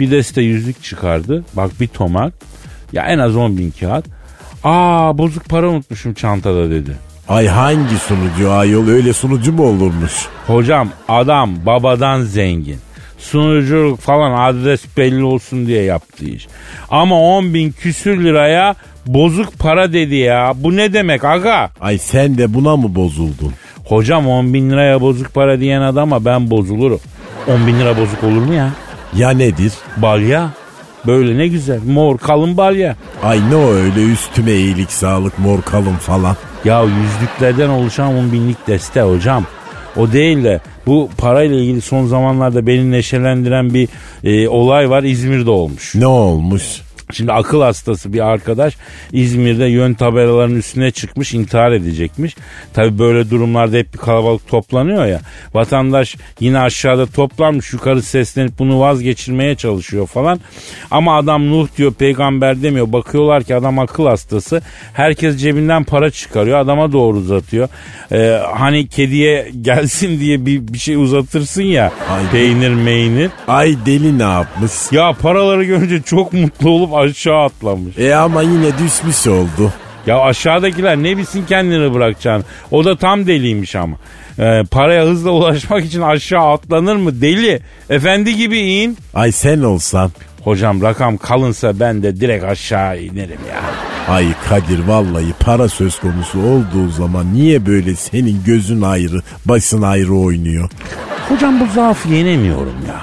Bir 0.00 0.10
deste 0.10 0.42
yüzük 0.42 0.82
çıkardı. 0.82 1.44
Bak 1.54 1.70
bir 1.80 1.86
tomak. 1.86 2.32
Ya 2.92 3.02
en 3.06 3.18
az 3.18 3.36
10 3.36 3.58
bin 3.58 3.70
kağıt. 3.80 4.06
Aa 4.64 5.18
bozuk 5.18 5.44
para 5.44 5.68
unutmuşum 5.68 6.14
çantada 6.14 6.70
dedi. 6.70 6.96
Ay 7.28 7.46
hangi 7.46 7.98
sunucu 7.98 8.50
ayol 8.50 8.88
öyle 8.88 9.12
sunucu 9.12 9.52
mu 9.52 9.62
olurmuş? 9.62 10.12
Hocam 10.46 10.88
adam 11.08 11.66
babadan 11.66 12.22
zengin. 12.22 12.78
Sunuculuk 13.18 14.00
falan 14.00 14.52
adres 14.52 14.84
belli 14.96 15.24
olsun 15.24 15.66
diye 15.66 15.82
yaptığı 15.82 16.24
iş. 16.24 16.48
Ama 16.90 17.20
10 17.20 17.54
bin 17.54 17.70
küsür 17.70 18.24
liraya 18.24 18.74
bozuk 19.06 19.58
para 19.58 19.92
dedi 19.92 20.14
ya. 20.14 20.52
Bu 20.56 20.76
ne 20.76 20.92
demek 20.92 21.24
aga? 21.24 21.70
Ay 21.80 21.98
sen 21.98 22.38
de 22.38 22.54
buna 22.54 22.76
mı 22.76 22.94
bozuldun? 22.94 23.52
Hocam 23.84 24.28
10 24.28 24.54
bin 24.54 24.70
liraya 24.70 25.00
bozuk 25.00 25.34
para 25.34 25.60
diyen 25.60 25.80
adama 25.80 26.24
ben 26.24 26.50
bozulurum. 26.50 27.00
10 27.48 27.66
bin 27.66 27.80
lira 27.80 27.96
bozuk 27.98 28.24
olur 28.24 28.42
mu 28.42 28.54
ya? 28.54 28.70
Ya 29.16 29.30
nedir? 29.30 29.72
Balya. 29.96 30.50
Böyle 31.06 31.38
ne 31.38 31.46
güzel. 31.46 31.80
Mor 31.86 32.18
kalın 32.18 32.56
balya. 32.56 32.96
Ay 33.22 33.50
ne 33.50 33.56
o 33.56 33.70
öyle 33.72 34.02
üstüme 34.12 34.52
iyilik 34.52 34.90
sağlık 34.92 35.38
mor 35.38 35.62
kalın 35.62 35.94
falan. 35.96 36.36
Ya 36.64 36.82
yüzlüklerden 36.82 37.68
oluşan 37.68 38.14
10 38.16 38.32
binlik 38.32 38.66
deste 38.66 39.02
hocam. 39.02 39.44
O 39.96 40.12
değil 40.12 40.44
de 40.44 40.60
bu 40.86 41.08
parayla 41.18 41.56
ilgili 41.56 41.80
son 41.80 42.06
zamanlarda 42.06 42.66
beni 42.66 42.90
neşelendiren 42.90 43.74
bir 43.74 43.88
e, 44.24 44.48
olay 44.48 44.90
var 44.90 45.02
İzmir'de 45.02 45.50
olmuş. 45.50 45.94
Ne 45.94 46.06
olmuş? 46.06 46.82
Şimdi 47.12 47.32
akıl 47.32 47.60
hastası 47.60 48.12
bir 48.12 48.20
arkadaş 48.20 48.76
İzmir'de 49.12 49.64
yön 49.64 49.94
tabelalarının 49.94 50.56
üstüne 50.56 50.90
çıkmış 50.90 51.34
intihar 51.34 51.72
edecekmiş. 51.72 52.36
Tabi 52.74 52.98
böyle 52.98 53.30
durumlarda 53.30 53.76
hep 53.76 53.94
bir 53.94 53.98
kalabalık 53.98 54.48
toplanıyor 54.48 55.06
ya. 55.06 55.20
Vatandaş 55.54 56.16
yine 56.40 56.58
aşağıda 56.58 57.06
toplanmış 57.06 57.72
yukarı 57.72 58.02
seslenip 58.02 58.58
bunu 58.58 58.80
vazgeçirmeye 58.80 59.54
çalışıyor 59.54 60.06
falan. 60.06 60.40
Ama 60.90 61.16
adam 61.16 61.50
Nuh 61.50 61.68
diyor 61.76 61.92
peygamber 61.94 62.62
demiyor. 62.62 62.92
Bakıyorlar 62.92 63.44
ki 63.44 63.54
adam 63.54 63.78
akıl 63.78 64.06
hastası. 64.06 64.62
Herkes 64.92 65.36
cebinden 65.36 65.84
para 65.84 66.10
çıkarıyor 66.10 66.58
adama 66.58 66.92
doğru 66.92 67.16
uzatıyor. 67.16 67.68
Ee, 68.12 68.40
hani 68.54 68.88
kediye 68.88 69.50
gelsin 69.62 70.20
diye 70.20 70.46
bir, 70.46 70.68
bir 70.68 70.78
şey 70.78 70.96
uzatırsın 70.96 71.62
ya 71.62 71.92
Ay. 72.10 72.30
peynir 72.32 72.74
meynir. 72.74 73.30
Ay 73.48 73.76
deli 73.86 74.18
ne 74.18 74.22
yapmış? 74.22 74.72
Ya 74.92 75.12
paraları 75.12 75.64
görünce 75.64 76.02
çok 76.02 76.32
mutlu 76.32 76.70
olup 76.70 76.94
aşağı 76.98 77.44
atlamış. 77.44 77.98
E 77.98 78.14
ama 78.14 78.42
yine 78.42 78.78
düşmüş 78.78 79.26
oldu. 79.26 79.72
Ya 80.06 80.20
aşağıdakiler 80.20 80.96
ne 80.96 81.16
bilsin 81.16 81.44
kendini 81.48 81.94
bırakacağını. 81.94 82.44
O 82.70 82.84
da 82.84 82.96
tam 82.96 83.26
deliymiş 83.26 83.76
ama. 83.76 83.96
Ee, 84.38 84.62
paraya 84.70 85.04
hızla 85.04 85.30
ulaşmak 85.30 85.84
için 85.84 86.00
aşağı 86.02 86.52
atlanır 86.52 86.96
mı? 86.96 87.20
Deli. 87.20 87.60
Efendi 87.90 88.36
gibi 88.36 88.58
in. 88.58 88.96
Ay 89.14 89.32
sen 89.32 89.62
olsan. 89.62 90.10
Hocam 90.44 90.82
rakam 90.82 91.16
kalınsa 91.16 91.80
ben 91.80 92.02
de 92.02 92.20
direkt 92.20 92.44
aşağı 92.44 93.00
inerim 93.00 93.40
ya. 93.50 93.60
Ay 94.14 94.26
Kadir 94.48 94.78
vallahi 94.86 95.32
para 95.40 95.68
söz 95.68 95.98
konusu 95.98 96.40
olduğu 96.40 96.88
zaman 96.90 97.34
niye 97.34 97.66
böyle 97.66 97.94
senin 97.94 98.42
gözün 98.46 98.82
ayrı, 98.82 99.20
başın 99.44 99.82
ayrı 99.82 100.14
oynuyor? 100.14 100.70
Hocam 101.28 101.60
bu 101.60 101.66
zaafı 101.74 102.08
yenemiyorum 102.08 102.76
ya. 102.88 103.00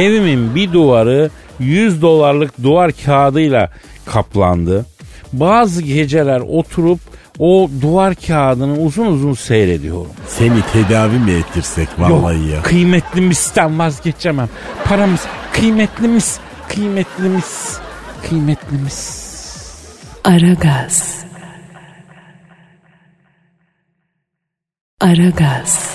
Evimin 0.00 0.54
bir 0.54 0.72
duvarı 0.72 1.30
100 1.60 2.02
dolarlık 2.02 2.62
duvar 2.62 2.92
kağıdıyla 3.04 3.70
kaplandı. 4.06 4.86
Bazı 5.32 5.82
geceler 5.82 6.40
oturup 6.40 7.00
o 7.38 7.70
duvar 7.82 8.14
kağıdını 8.14 8.78
uzun 8.80 9.06
uzun 9.06 9.34
seyrediyorum. 9.34 10.10
Seni 10.28 10.62
tedavi 10.72 11.18
mi 11.18 11.32
ettirsek 11.32 11.88
vallahi 11.98 12.48
ya? 12.48 12.56
Yok 12.56 12.64
kıymetlimizden 12.64 13.78
vazgeçemem. 13.78 14.48
Paramız 14.84 15.20
kıymetlimiz, 15.52 16.40
kıymetlimiz, 16.68 17.78
kıymetlimiz. 18.28 19.30
Aragaz. 20.24 21.24
Aragaz. 25.00 25.94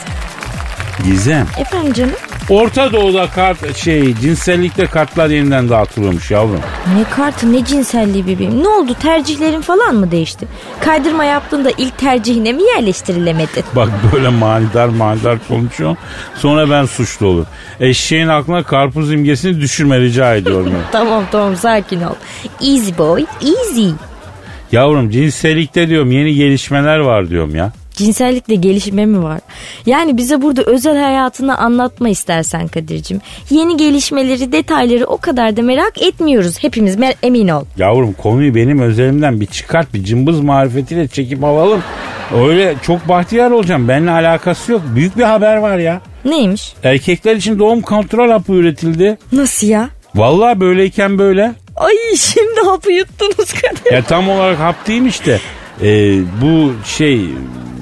Gizem. 1.04 1.48
Efendim 1.58 1.94
canım? 1.94 2.16
Orta 2.50 2.94
Doğu'da 2.94 3.28
kart 3.28 3.78
şey 3.78 4.16
cinsellikte 4.16 4.86
kartlar 4.86 5.30
yeniden 5.30 5.70
dağıtılıyormuş 5.70 6.32
yavrum. 6.32 6.60
Ne 6.98 7.04
kartı 7.16 7.54
ne 7.54 7.66
cinselliği 7.66 8.28
bebeğim. 8.28 8.64
Ne 8.64 8.68
oldu 8.68 8.96
tercihlerin 9.02 9.62
falan 9.62 9.96
mı 9.96 10.12
değişti? 10.12 10.48
Kaydırma 10.80 11.24
yaptığında 11.26 11.72
ilk 11.78 11.98
tercihine 11.98 12.54
mi 12.54 12.64
yerleştirilemedi? 12.64 13.64
Bak 13.76 13.90
böyle 14.14 14.30
manidar 14.30 14.88
manidar 14.88 15.38
konuşuyor. 15.48 15.96
Sonra 16.36 16.70
ben 16.70 16.86
suçlu 16.86 17.28
olurum. 17.28 17.48
Eşeğin 17.80 18.28
aklına 18.28 18.64
karpuz 18.64 19.12
imgesini 19.14 19.62
düşürme 19.62 20.00
rica 20.00 20.36
ediyorum. 20.36 20.74
tamam 20.92 21.24
tamam 21.32 21.56
sakin 21.56 22.02
ol. 22.02 22.14
Easy 22.62 22.92
boy 22.98 23.26
easy. 23.42 23.90
Yavrum 24.72 25.10
cinsellikte 25.10 25.88
diyorum 25.88 26.12
yeni 26.12 26.36
gelişmeler 26.36 27.00
var 27.00 27.30
diyorum 27.30 27.56
ya. 27.56 27.74
Cinsellikle 27.96 28.56
gelişme 28.56 29.06
mi 29.06 29.24
var? 29.24 29.40
Yani 29.86 30.18
bize 30.18 30.42
burada 30.42 30.64
özel 30.64 30.98
hayatını 30.98 31.58
anlatma 31.58 32.10
istersen 32.10 32.68
Kadir'cim. 32.68 33.22
Yeni 33.50 33.78
gelişmeleri, 33.78 34.52
detayları 34.52 35.06
o 35.06 35.18
kadar 35.18 35.58
da 35.58 35.62
merak 35.62 36.02
etmiyoruz. 36.02 36.64
Hepimiz 36.64 36.98
emin 37.24 37.48
ol. 37.48 37.64
Yavrum 37.78 38.14
konuyu 38.14 38.56
benim 38.56 38.80
özelimden 38.80 39.42
bir 39.42 39.46
çıkart 39.46 39.94
bir 39.94 40.04
cımbız 40.04 40.40
marifetiyle 40.40 41.08
çekip 41.08 41.44
alalım. 41.44 41.82
Öyle 42.36 42.76
çok 42.82 43.08
bahtiyar 43.08 43.52
olacağım. 43.52 43.88
Benimle 43.88 44.12
alakası 44.12 44.72
yok. 44.72 44.82
Büyük 44.96 45.18
bir 45.18 45.24
haber 45.24 45.58
var 45.58 45.78
ya. 45.78 46.02
Neymiş? 46.26 46.74
Erkekler 46.84 47.36
için 47.36 47.60
doğum 47.60 47.82
kontrol 47.82 48.30
hapı 48.30 48.54
üretildi. 48.54 49.18
Nasıl 49.32 49.68
ya? 49.68 49.90
Vallahi 50.16 50.60
böyleyken 50.60 51.18
böyle. 51.18 51.54
Ay 51.76 51.94
şimdi 52.18 52.62
hapı 52.66 52.92
yuttunuz 52.92 53.54
Kadir. 53.54 53.94
Ya 53.94 54.02
tam 54.04 54.30
olarak 54.30 54.60
hap 54.60 54.88
değilmiş 54.88 55.26
de 55.26 55.40
e, 55.82 56.20
bu 56.42 56.74
şey 56.86 57.22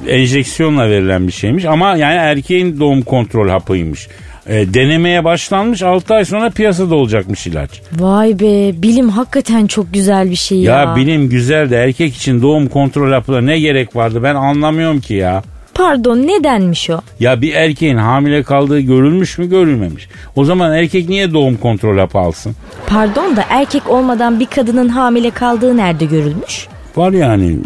enjeksiyonla 0.07 0.89
verilen 0.89 1.27
bir 1.27 1.31
şeymiş 1.31 1.65
ama 1.65 1.97
yani 1.97 2.15
erkeğin 2.15 2.79
doğum 2.79 3.01
kontrol 3.01 3.49
hapıymış. 3.49 4.07
E, 4.47 4.73
denemeye 4.73 5.23
başlanmış 5.23 5.83
6 5.83 6.13
ay 6.13 6.25
sonra 6.25 6.49
piyasada 6.49 6.95
olacakmış 6.95 7.47
ilaç. 7.47 7.81
Vay 7.99 8.39
be 8.39 8.81
bilim 8.81 9.09
hakikaten 9.09 9.67
çok 9.67 9.93
güzel 9.93 10.29
bir 10.29 10.35
şey 10.35 10.57
ya. 10.57 10.79
Ya, 10.79 10.95
bilim 10.95 11.29
güzel 11.29 11.69
de 11.69 11.77
erkek 11.77 12.15
için 12.15 12.41
doğum 12.41 12.67
kontrol 12.67 13.11
hapına 13.11 13.41
ne 13.41 13.59
gerek 13.59 13.95
vardı 13.95 14.23
ben 14.23 14.35
anlamıyorum 14.35 15.01
ki 15.01 15.13
ya. 15.13 15.43
Pardon 15.73 16.17
nedenmiş 16.17 16.89
o? 16.89 16.99
Ya 17.19 17.41
bir 17.41 17.53
erkeğin 17.53 17.97
hamile 17.97 18.43
kaldığı 18.43 18.79
görülmüş 18.79 19.37
mü 19.37 19.49
görülmemiş. 19.49 20.07
O 20.35 20.45
zaman 20.45 20.73
erkek 20.73 21.09
niye 21.09 21.33
doğum 21.33 21.57
kontrol 21.57 21.97
hapı 21.97 22.19
alsın? 22.19 22.55
Pardon 22.87 23.35
da 23.35 23.43
erkek 23.49 23.89
olmadan 23.89 24.39
bir 24.39 24.45
kadının 24.45 24.89
hamile 24.89 25.29
kaldığı 25.31 25.77
nerede 25.77 26.05
görülmüş? 26.05 26.67
Var 26.95 27.11
yani 27.11 27.57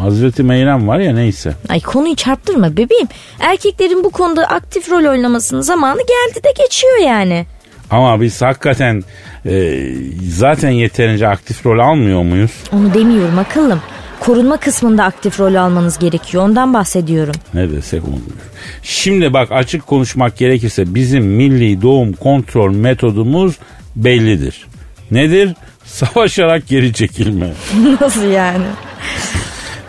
Hazreti 0.00 0.42
Meyrem 0.42 0.88
var 0.88 0.98
ya 0.98 1.14
neyse. 1.14 1.54
Ay 1.68 1.80
konuyu 1.80 2.14
çarptırma 2.16 2.72
bebeğim. 2.72 3.08
Erkeklerin 3.40 4.04
bu 4.04 4.10
konuda 4.10 4.44
aktif 4.44 4.90
rol 4.90 5.10
oynamasının 5.10 5.60
zamanı 5.60 5.98
geldi 6.00 6.44
de 6.44 6.62
geçiyor 6.62 6.98
yani. 7.06 7.46
Ama 7.90 8.20
biz 8.20 8.42
hakikaten 8.42 9.02
e, 9.46 9.84
zaten 10.30 10.70
yeterince 10.70 11.28
aktif 11.28 11.66
rol 11.66 11.78
almıyor 11.78 12.22
muyuz? 12.22 12.50
Onu 12.72 12.94
demiyorum 12.94 13.38
akıllım. 13.38 13.80
Korunma 14.20 14.56
kısmında 14.56 15.04
aktif 15.04 15.40
rol 15.40 15.54
almanız 15.54 15.98
gerekiyor. 15.98 16.44
Ondan 16.44 16.74
bahsediyorum. 16.74 17.34
Ne 17.54 17.70
desek 17.70 18.02
onu 18.04 18.10
diyor. 18.12 18.38
Şimdi 18.82 19.32
bak 19.32 19.52
açık 19.52 19.86
konuşmak 19.86 20.36
gerekirse 20.38 20.94
bizim 20.94 21.24
milli 21.24 21.82
doğum 21.82 22.12
kontrol 22.12 22.74
metodumuz 22.74 23.58
bellidir. 23.96 24.66
Nedir? 25.10 25.54
Savaşarak 26.12 26.68
geri 26.68 26.92
çekilme. 26.94 27.52
Nasıl 28.00 28.22
yani? 28.30 28.64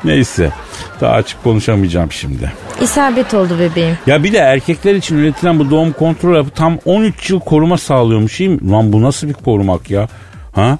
Neyse 0.03 0.49
daha 1.01 1.13
açık 1.13 1.43
konuşamayacağım 1.43 2.11
şimdi. 2.11 2.53
İsabet 2.81 3.33
oldu 3.33 3.59
bebeğim. 3.59 3.97
Ya 4.07 4.23
bir 4.23 4.33
de 4.33 4.37
erkekler 4.37 4.95
için 4.95 5.17
üretilen 5.17 5.59
bu 5.59 5.69
doğum 5.71 5.91
kontrol 5.93 6.35
hapı 6.35 6.49
tam 6.49 6.77
13 6.85 7.29
yıl 7.29 7.39
koruma 7.39 7.77
sağlıyormuş. 7.77 8.39
değil 8.39 8.49
mi? 8.61 8.71
Lan 8.71 8.93
bu 8.93 9.01
nasıl 9.01 9.27
bir 9.27 9.33
korumak 9.33 9.89
ya? 9.89 10.07
Ha? 10.55 10.77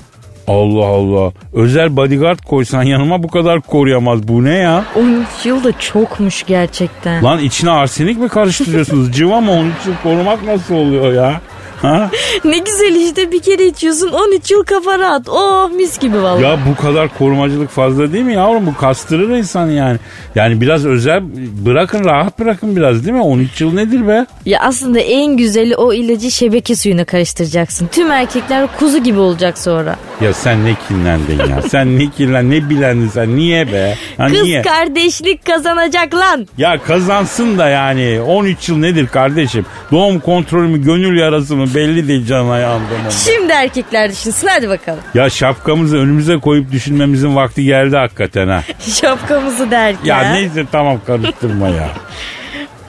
Allah 0.48 0.86
Allah. 0.86 1.32
Özel 1.54 1.96
bodyguard 1.96 2.40
koysan 2.40 2.84
yanıma 2.84 3.24
bu 3.24 3.28
kadar 3.28 3.62
koruyamaz. 3.62 4.28
Bu 4.28 4.44
ne 4.44 4.54
ya? 4.54 4.86
13 4.96 5.28
yıl 5.46 5.64
da 5.64 5.80
çokmuş 5.80 6.44
gerçekten. 6.48 7.24
Lan 7.24 7.40
içine 7.40 7.72
arsenik 7.72 8.18
mi 8.18 8.30
karıştırıyorsunuz? 8.30 9.12
Cıva 9.16 9.42
mı 9.42 9.52
13 9.52 9.74
yıl 9.86 9.94
korumak 10.04 10.44
nasıl 10.44 10.76
oluyor 10.76 11.14
ya? 11.14 11.42
Ha? 11.84 12.10
Ne 12.46 12.58
güzel 12.58 12.96
işte 12.96 13.32
bir 13.32 13.42
kere 13.42 13.66
içiyorsun 13.68 14.12
13 14.12 14.52
yıl 14.52 14.64
kafa 14.64 15.00
rahat. 15.00 15.30
Oh 15.30 15.70
mis 15.72 16.00
gibi 16.00 16.22
vallahi. 16.24 16.44
Ya 16.44 16.60
bu 16.72 16.82
kadar 16.82 17.18
korumacılık 17.18 17.70
fazla 17.70 18.14
değil 18.14 18.24
mi 18.26 18.34
yavrum? 18.34 18.66
Bu 18.66 18.76
kastırır 18.76 19.30
insan 19.30 19.70
yani. 19.70 19.98
Yani 20.36 20.62
biraz 20.62 20.86
özel 20.86 21.24
bırakın 21.66 22.04
rahat 22.06 22.40
bırakın 22.40 22.76
biraz 22.76 23.06
değil 23.06 23.14
mi? 23.16 23.22
13 23.22 23.62
yıl 23.62 23.74
nedir 23.74 24.08
be? 24.08 24.26
Ya 24.46 24.60
aslında 24.62 25.00
en 25.00 25.38
güzeli 25.38 25.76
o 25.76 25.94
ilacı 25.94 26.32
şebeke 26.32 26.76
suyuna 26.76 27.06
karıştıracaksın. 27.06 27.88
Tüm 27.92 28.12
erkekler 28.12 28.68
kuzu 28.80 28.98
gibi 29.04 29.20
olacak 29.20 29.58
sonra. 29.58 29.96
Ya 30.22 30.34
sen 30.34 30.66
ne 30.66 30.76
kinlendin 30.88 31.40
ya? 31.40 31.62
sen 31.70 32.00
ne 32.00 32.10
kinlen 32.10 32.52
ne 32.52 32.70
bilendin 32.70 33.08
sen? 33.14 33.36
Niye 33.36 33.72
be? 33.72 33.96
Ha, 34.18 34.28
Kız 34.28 34.42
niye? 34.42 34.62
kardeşlik 34.62 35.46
kazanacak 35.46 36.14
lan. 36.16 36.48
Ya 36.58 36.78
kazansın 36.88 37.58
da 37.58 37.70
yani 37.70 38.22
13 38.22 38.70
yıl 38.70 38.78
nedir 38.78 39.08
kardeşim? 39.08 39.66
Doğum 39.92 40.20
kontrolü 40.20 40.68
mü 40.68 40.84
gönül 40.84 41.20
yarası 41.20 41.56
mı 41.56 41.73
belli 41.76 42.08
değil 42.08 42.26
can 42.26 42.50
ayağımdan. 42.50 43.00
onda. 43.02 43.12
Şimdi 43.12 43.52
erkekler 43.54 44.12
düşünsün 44.12 44.48
hadi 44.48 44.70
bakalım. 44.70 45.00
Ya 45.14 45.30
şapkamızı 45.30 45.98
önümüze 45.98 46.38
koyup 46.38 46.72
düşünmemizin 46.72 47.36
vakti 47.36 47.64
geldi 47.64 47.96
hakikaten 47.98 48.48
ha. 48.48 48.64
Şapkamızı 49.02 49.72
derken. 49.72 50.06
Ya 50.06 50.32
neyse 50.32 50.66
tamam 50.72 51.00
karıştırma 51.08 51.70
ya. 51.70 51.90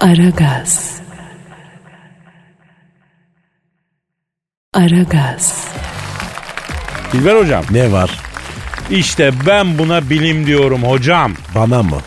Aragaz. 0.01 0.95
Aragaz. 4.75 5.69
Dilber 7.13 7.37
hocam 7.37 7.65
Ne 7.71 7.93
var? 7.93 8.11
işte 8.91 9.31
ben 9.47 9.79
buna 9.79 10.11
bilim 10.11 10.47
diyorum 10.47 10.83
hocam. 10.83 11.33
Bana 11.55 11.83
mı? 11.83 11.99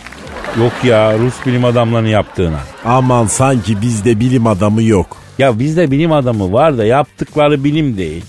Yok 0.60 0.74
ya 0.84 1.13
Rus 1.17 1.34
bilim 1.46 1.65
adamlarının 1.65 2.07
yaptığına. 2.10 2.60
Aman 2.86 3.27
sanki 3.27 3.81
bizde 3.81 4.19
bilim 4.19 4.48
adamı 4.48 4.84
yok. 4.84 5.17
Ya 5.38 5.60
bizde 5.60 5.91
bilim 5.91 6.12
adamı 6.12 6.53
var 6.53 6.77
da 6.77 6.86
yaptıkları 6.86 7.63
bilim 7.63 7.98
değil. 7.98 8.25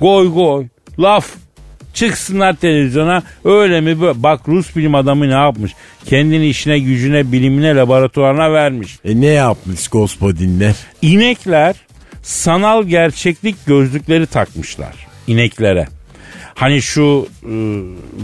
Goy 0.00 0.32
goy 0.32 0.66
laf 0.98 1.26
çıksınlar 1.94 2.56
televizyona 2.56 3.22
öyle 3.44 3.80
mi 3.80 4.00
böyle. 4.00 4.22
Bak 4.22 4.40
Rus 4.48 4.76
bilim 4.76 4.94
adamı 4.94 5.28
ne 5.28 5.34
yapmış? 5.34 5.72
Kendini 6.04 6.46
işine 6.46 6.78
gücüne 6.78 7.32
bilimine 7.32 7.76
laboratuvarına 7.76 8.52
vermiş. 8.52 8.98
E 9.04 9.20
ne 9.20 9.26
yapmış 9.26 9.88
gospodinler? 9.88 10.74
İnekler 11.02 11.76
sanal 12.22 12.84
gerçeklik 12.84 13.66
gözlükleri 13.66 14.26
takmışlar 14.26 15.06
ineklere. 15.26 15.86
Hani 16.54 16.82
şu 16.82 17.26
e, 17.42 17.54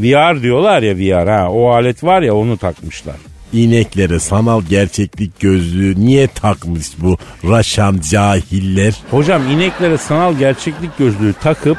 VR 0.03 0.43
diyorlar 0.43 0.83
ya 0.83 0.97
VR 0.97 1.29
ha 1.29 1.51
o 1.51 1.71
alet 1.71 2.05
var 2.05 2.23
ya 2.23 2.35
onu 2.35 2.57
takmışlar. 2.57 3.17
İneklere 3.53 4.19
sanal 4.19 4.63
gerçeklik 4.63 5.41
gözlüğü 5.41 6.01
niye 6.01 6.27
takmış 6.27 6.87
bu 6.99 7.19
raşan 7.45 8.01
cahiller? 8.11 8.95
Hocam 9.11 9.51
ineklere 9.51 9.99
sanal 9.99 10.35
gerçeklik 10.39 10.99
gözlüğü 10.99 11.33
takıp 11.33 11.79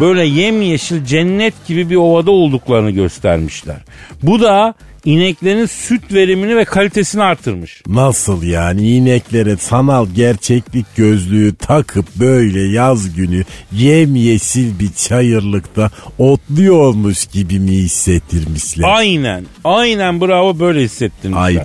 böyle 0.00 0.24
yemyeşil 0.24 1.04
cennet 1.04 1.66
gibi 1.66 1.90
bir 1.90 1.96
ovada 1.96 2.30
olduklarını 2.30 2.90
göstermişler. 2.90 3.76
Bu 4.22 4.40
da 4.40 4.74
ineklerin 5.04 5.66
süt 5.66 6.12
verimini 6.12 6.56
ve 6.56 6.64
kalitesini 6.64 7.22
artırmış. 7.22 7.82
Nasıl 7.86 8.42
yani 8.42 8.90
ineklere 8.90 9.56
sanal 9.56 10.06
gerçeklik 10.14 10.96
gözlüğü 10.96 11.54
takıp 11.54 12.06
böyle 12.16 12.60
yaz 12.60 13.14
günü 13.14 13.44
yemyeşil 13.72 14.78
bir 14.78 14.92
çayırlıkta 14.92 15.90
otluyormuş 16.18 17.26
gibi 17.26 17.60
mi 17.60 17.70
hissettirmişler? 17.70 18.88
Aynen. 18.88 19.44
Aynen 19.64 20.20
bravo 20.20 20.58
böyle 20.58 20.80
hissettirmişler. 20.80 21.42
Ay 21.42 21.58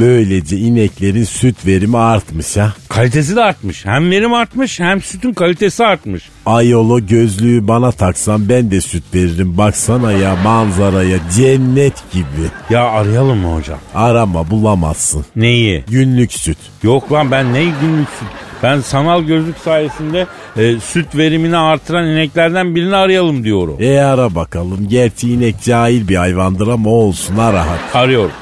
böylece 0.00 0.56
ineklerin 0.56 1.24
süt 1.24 1.66
verimi 1.66 1.98
artmış 1.98 2.56
ha. 2.56 2.72
Kalitesi 2.88 3.36
de 3.36 3.42
artmış. 3.42 3.86
Hem 3.86 4.10
verim 4.10 4.32
artmış 4.32 4.80
hem 4.80 5.02
sütün 5.02 5.32
kalitesi 5.32 5.84
artmış. 5.84 6.28
Ayolo 6.46 7.06
gözlüğü 7.06 7.68
bana 7.68 7.92
taksan 7.92 8.48
ben 8.48 8.70
de 8.70 8.80
süt 8.80 9.04
veririm. 9.14 9.58
Baksana 9.58 10.12
ya 10.12 10.36
manzaraya 10.36 11.18
cennet 11.36 12.12
gibi. 12.12 12.24
Ya 12.70 12.84
arayalım 12.84 13.38
mı 13.38 13.54
hocam? 13.54 13.78
Arama 13.94 14.50
bulamazsın. 14.50 15.24
Neyi? 15.36 15.84
Günlük 15.90 16.32
süt. 16.32 16.58
Yok 16.82 17.12
lan 17.12 17.30
ben 17.30 17.52
ne 17.54 17.64
günlük 17.64 18.08
süt? 18.08 18.28
Ben 18.62 18.80
sanal 18.80 19.22
gözlük 19.22 19.58
sayesinde 19.58 20.26
e, 20.56 20.80
süt 20.80 21.16
verimini 21.16 21.56
artıran 21.56 22.06
ineklerden 22.06 22.74
birini 22.74 22.96
arayalım 22.96 23.44
diyorum. 23.44 23.76
E 23.80 23.98
ara 23.98 24.34
bakalım. 24.34 24.88
Gerçi 24.88 25.32
inek 25.32 25.62
cahil 25.62 26.08
bir 26.08 26.16
hayvandır 26.16 26.68
ama 26.68 26.90
olsun 26.90 27.36
ara 27.36 27.66
hadi. 27.66 27.98
Arıyorum. 28.04 28.32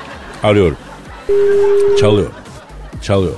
Arıyorum. 0.43 0.77
Çalıyor. 2.01 2.31
Çalıyor. 3.03 3.35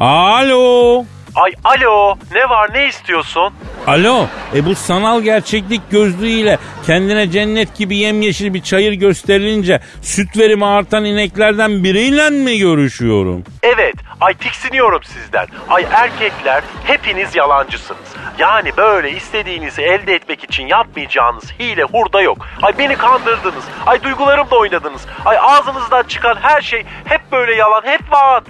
Alo. 0.00 1.04
Ay 1.34 1.52
alo 1.64 2.16
ne 2.34 2.48
var 2.48 2.70
ne 2.74 2.88
istiyorsun? 2.88 3.52
Alo. 3.86 4.26
E 4.54 4.64
bu 4.64 4.74
sanal 4.74 5.22
gerçeklik 5.22 5.90
gözlüğüyle 5.90 6.58
kendine 6.86 7.30
cennet 7.30 7.76
gibi 7.76 7.96
yemyeşil 7.96 8.54
bir 8.54 8.62
çayır 8.62 8.92
gösterilince 8.92 9.80
süt 10.02 10.36
verimi 10.36 10.66
artan 10.66 11.04
ineklerden 11.04 11.84
biriyle 11.84 12.30
mi 12.30 12.58
görüşüyorum? 12.58 13.44
Evet 13.62 13.94
ay 14.20 14.34
tiksiniyorum 14.34 15.00
sizden. 15.04 15.46
Ay 15.68 15.86
erkekler 15.90 16.62
hepiniz 16.84 17.36
yalancısınız. 17.36 18.08
Yani 18.38 18.70
böyle 18.76 19.10
istediğinizi 19.10 19.82
elde 19.82 20.14
etmek 20.14 20.44
için 20.44 20.66
yapmayacağınız 20.66 21.44
hile 21.60 21.82
hurda 21.82 22.22
yok. 22.22 22.46
Ay 22.62 22.78
beni 22.78 22.96
kandırdınız. 22.96 23.64
Ay 23.86 24.02
duygularımla 24.02 24.56
oynadınız. 24.58 25.06
Ay 25.24 25.36
ağzınızdan 25.40 26.02
çıkan 26.02 26.36
her 26.40 26.60
şey 26.62 26.84
hep 27.04 27.20
böyle 27.32 27.54
yalan 27.54 27.82
hep 27.84 28.00
vaat. 28.12 28.44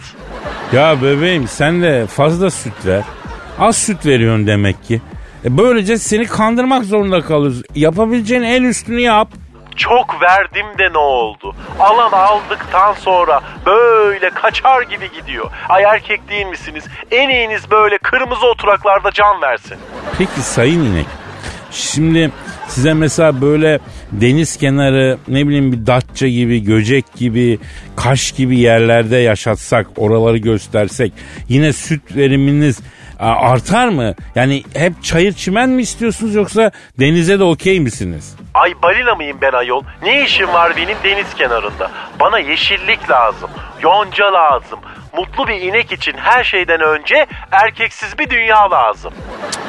Ya 0.72 1.02
bebeğim 1.02 1.48
sen 1.48 1.82
de 1.82 2.06
fazla 2.06 2.50
süt 2.50 2.86
ver. 2.86 3.02
Az 3.58 3.76
süt 3.76 4.06
veriyorsun 4.06 4.46
demek 4.46 4.84
ki. 4.84 5.00
E 5.44 5.58
böylece 5.58 5.98
seni 5.98 6.26
kandırmak 6.26 6.84
zorunda 6.84 7.20
kalıyoruz. 7.20 7.62
Yapabileceğin 7.74 8.42
en 8.42 8.62
üstünü 8.62 9.00
yap. 9.00 9.28
Çok 9.76 10.22
verdim 10.22 10.66
de 10.78 10.92
ne 10.92 10.98
oldu? 10.98 11.54
Alan 11.80 12.12
aldıktan 12.12 12.92
sonra 12.92 13.40
böyle 13.66 14.30
kaçar 14.30 14.82
gibi 14.82 15.10
gidiyor. 15.12 15.50
Ay 15.68 15.82
erkek 15.82 16.28
değil 16.28 16.46
misiniz? 16.46 16.84
En 17.10 17.28
iyiniz 17.28 17.70
böyle 17.70 17.98
kırmızı 17.98 18.46
oturaklarda 18.46 19.10
can 19.10 19.42
versin. 19.42 19.76
Peki 20.18 20.40
sayın 20.40 20.84
inek. 20.84 21.06
Şimdi 21.70 22.30
size 22.68 22.94
mesela 22.94 23.40
böyle 23.40 23.80
deniz 24.12 24.56
kenarı 24.56 25.18
ne 25.28 25.48
bileyim 25.48 25.72
bir 25.72 25.86
Datça 25.86 26.28
gibi, 26.28 26.64
Göcek 26.64 27.14
gibi, 27.14 27.58
Kaş 27.96 28.32
gibi 28.32 28.58
yerlerde 28.58 29.16
yaşatsak, 29.16 29.86
oraları 29.96 30.36
göstersek 30.36 31.12
yine 31.48 31.72
süt 31.72 32.16
veriminiz 32.16 32.80
artar 33.18 33.88
mı? 33.88 34.14
Yani 34.34 34.62
hep 34.74 35.04
çayır 35.04 35.32
çimen 35.32 35.68
mi 35.70 35.82
istiyorsunuz 35.82 36.34
yoksa 36.34 36.70
denize 37.00 37.38
de 37.38 37.44
okey 37.44 37.80
misiniz? 37.80 38.36
Ay 38.54 38.74
balina 38.82 39.14
mıyım 39.14 39.38
ben 39.40 39.52
ayol? 39.52 39.82
Ne 40.02 40.24
işim 40.24 40.48
var 40.52 40.76
benim 40.76 40.96
deniz 41.04 41.34
kenarında? 41.34 41.90
Bana 42.20 42.38
yeşillik 42.38 43.10
lazım, 43.10 43.50
yonca 43.82 44.32
lazım. 44.32 44.78
Mutlu 45.16 45.48
bir 45.48 45.60
inek 45.60 45.92
için 45.92 46.12
her 46.16 46.44
şeyden 46.44 46.80
önce 46.80 47.26
erkeksiz 47.50 48.18
bir 48.18 48.30
dünya 48.30 48.70
lazım. 48.70 49.12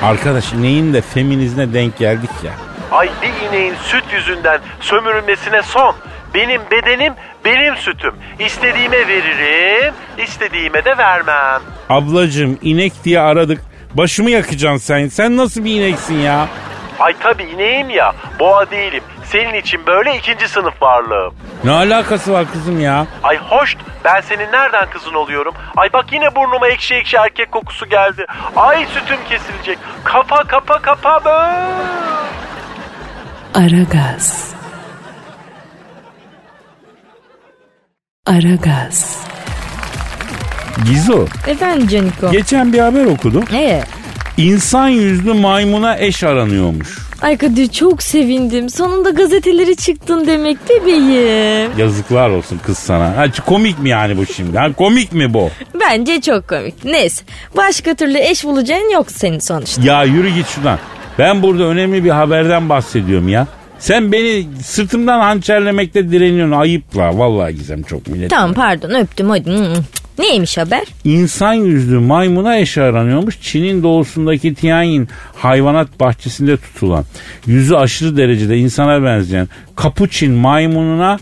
Arkadaş 0.04 0.54
ineğin 0.54 0.94
de 0.94 1.02
feminizme 1.02 1.74
denk 1.74 1.98
geldik 1.98 2.30
ya. 2.44 2.52
Ay 2.92 3.10
bir 3.22 3.48
ineğin 3.50 3.76
süt 3.84 4.04
yüzünden 4.14 4.60
sömürülmesine 4.80 5.62
son. 5.64 5.96
Benim 6.34 6.62
bedenim 6.72 7.14
benim 7.46 7.76
sütüm. 7.76 8.14
İstediğime 8.40 9.08
veririm, 9.08 9.94
istediğime 10.18 10.86
de 10.86 10.98
vermem. 10.98 11.62
Ablacım 11.90 12.58
inek 12.62 12.94
diye 13.04 13.20
aradık. 13.20 13.62
Başımı 13.94 14.30
yakacaksın 14.32 14.78
sen. 14.78 15.08
Sen 15.08 15.38
nasıl 15.38 15.66
bir 15.66 15.82
ineksin 15.82 16.20
ya? 16.20 16.48
Ay 17.00 17.16
tabii 17.20 17.44
ineğim 17.44 17.90
ya, 17.90 18.14
boğa 18.40 18.72
değilim. 18.72 19.04
senin 19.26 19.54
için 19.54 19.86
böyle 19.88 20.18
ikinci 20.18 20.48
sınıf 20.48 20.82
varlığım. 20.82 21.34
Ne 21.64 21.72
alakası 21.72 22.34
var 22.34 22.46
kızım 22.54 22.80
ya? 22.80 23.08
Ay 23.24 23.38
hoş 23.38 23.76
ben 24.04 24.22
senin 24.22 24.52
nereden 24.52 24.90
kızın 24.90 25.14
oluyorum? 25.14 25.54
Ay 25.78 25.94
bak 25.94 26.06
yine 26.12 26.36
burnuma 26.36 26.68
ekşi 26.68 26.96
ekşi 26.96 27.18
erkek 27.18 27.52
kokusu 27.52 27.86
geldi. 27.90 28.26
Ay 28.56 28.86
sütüm 28.86 29.18
kesilecek. 29.30 29.78
Kapa 30.04 30.44
kapa 30.44 30.82
kapa 30.82 31.26
be. 31.26 31.30
Aragaz. 33.56 34.54
Aragaz. 38.26 39.26
Gizo. 40.86 41.26
Efendim 41.48 41.88
Caniko. 41.88 42.32
Geçen 42.32 42.74
bir 42.74 42.80
haber 42.80 43.06
okudum. 43.06 43.44
Ee, 43.54 43.84
İnsan 44.38 44.88
yüzlü 44.88 45.34
maymuna 45.34 45.98
eş 45.98 46.24
aranıyormuş. 46.24 46.98
ay 47.22 47.38
Kadir 47.38 47.68
çok 47.68 48.04
sevindim. 48.04 48.70
Sonunda 48.70 49.10
gazeteleri 49.10 49.76
çıktın 49.76 50.28
demek 50.28 50.58
bebeğim. 50.70 51.72
Yazıklar 51.78 52.30
olsun 52.30 52.60
kız 52.66 52.78
sana. 52.78 53.18
Ha, 53.18 53.26
komik 53.46 53.80
mi 53.80 53.90
yani 53.90 54.18
bu 54.18 54.26
şimdi? 54.26 54.58
Ha, 54.58 54.74
komik 54.74 55.14
mi 55.14 55.34
bu? 55.34 55.50
Bence 55.80 56.22
çok 56.22 56.48
komik. 56.48 56.86
Neyse. 56.86 57.24
Başka 57.58 57.96
türlü 57.96 58.18
eş 58.18 58.44
bulacağın 58.44 58.90
yok 58.94 59.12
senin 59.12 59.40
sonuçta. 59.40 59.82
Ya 59.82 60.04
yürü 60.04 60.30
git 60.30 60.48
şuradan. 60.48 60.80
Ben 61.20 61.42
burada 61.44 61.64
önemli 61.64 62.04
bir 62.04 62.10
haberden 62.10 62.70
bahsediyorum 62.70 63.28
ya. 63.30 63.48
Sen 63.80 64.12
beni 64.12 64.46
sırtımdan 64.64 65.20
hançerlemekte 65.20 66.12
direniyorsun. 66.12 66.52
Ayıpla. 66.52 67.18
Vallahi 67.18 67.56
Gizem 67.56 67.84
çok 67.84 68.08
millet. 68.08 68.30
Tamam 68.30 68.54
pardon 68.54 68.90
öptüm 68.90 69.30
hadi. 69.30 69.52
Neymiş 70.20 70.58
haber? 70.58 70.84
İnsan 71.04 71.54
yüzlü 71.54 72.00
maymuna 72.00 72.58
eş 72.58 72.78
aranıyormuş. 72.78 73.38
Çin'in 73.42 73.84
doğusundaki 73.84 74.54
Tianjin 74.54 75.10
hayvanat 75.36 76.00
bahçesinde 76.00 76.58
tutulan 76.58 77.06
yüzü 77.48 77.76
aşırı 77.76 78.18
derecede 78.18 78.58
insana 78.58 79.04
benzeyen 79.04 79.48
kapuçin 79.76 80.32
maymununa 80.32 81.20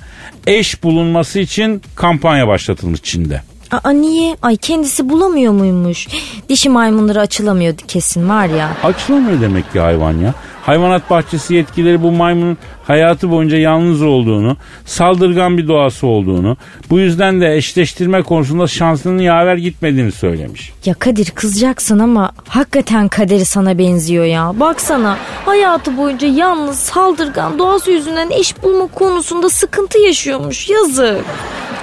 eş 0.47 0.84
bulunması 0.84 1.39
için 1.39 1.82
kampanya 1.95 2.47
başlatılmış 2.47 3.01
Çin'de. 3.03 3.41
Aa 3.71 3.89
niye? 3.91 4.38
Ay 4.41 4.58
kendisi 4.58 5.10
bulamıyor 5.10 5.53
muymuş? 5.53 6.08
Dişi 6.49 6.69
maymunları 6.69 7.19
açılamıyor 7.21 7.73
kesin 7.88 8.29
var 8.29 8.45
ya. 8.45 8.71
Açılamıyor 8.84 9.41
demek 9.41 9.73
ki 9.73 9.79
hayvan 9.79 10.13
ya. 10.17 10.34
Hayvanat 10.65 11.10
bahçesi 11.10 11.56
yetkileri 11.56 12.02
bu 12.04 12.12
maymunun 12.12 12.58
hayatı 12.88 13.32
boyunca 13.32 13.58
yalnız 13.58 14.02
olduğunu, 14.02 14.58
saldırgan 14.86 15.58
bir 15.58 15.67
doğası 15.67 16.08
olduğunu, 16.08 16.58
bu 16.89 16.99
yüzden 16.99 17.41
de 17.41 17.56
eşleştirme 17.56 18.21
konusunda 18.21 18.67
şansının 18.67 19.21
yaver 19.21 19.56
gitmediğini 19.56 20.12
söylemiş. 20.12 20.73
Ya 20.86 20.93
Kadir 20.93 21.32
kızacaksın 21.32 21.99
ama 21.99 22.32
hakikaten 22.47 23.08
kaderi 23.08 23.45
sana 23.45 23.78
benziyor 23.78 24.26
ya. 24.26 24.60
Baksana 24.60 25.17
hayatı 25.45 25.97
boyunca 25.97 26.28
yalnız 26.28 26.80
saldırgan 26.80 27.60
doğası 27.60 27.91
yüzünden 27.91 28.30
eş 28.30 28.63
bulma 28.63 28.88
konusunda 28.88 29.49
sıkıntı 29.49 29.99
yaşıyormuş 29.99 30.69
yazık. 30.69 31.26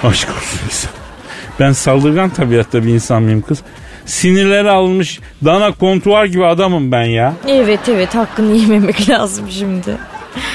Aşk 0.03 0.29
olsun 0.29 0.59
insan. 0.65 0.91
Ben 1.59 1.71
saldırgan 1.71 2.29
tabiatta 2.29 2.83
bir 2.83 2.93
insan 2.93 3.23
mıyım 3.23 3.41
kız? 3.41 3.59
Sinirleri 4.05 4.69
almış 4.69 5.19
dana 5.45 5.71
kontuar 5.71 6.25
gibi 6.25 6.45
adamım 6.45 6.91
ben 6.91 7.03
ya. 7.03 7.33
Evet 7.47 7.79
evet 7.89 8.15
hakkını 8.15 8.55
yememek 8.55 9.09
lazım 9.09 9.45
şimdi. 9.49 9.97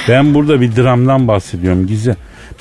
Ben 0.08 0.34
burada 0.34 0.60
bir 0.60 0.76
dramdan 0.76 1.28
bahsediyorum 1.28 1.86
Gize. 1.86 2.16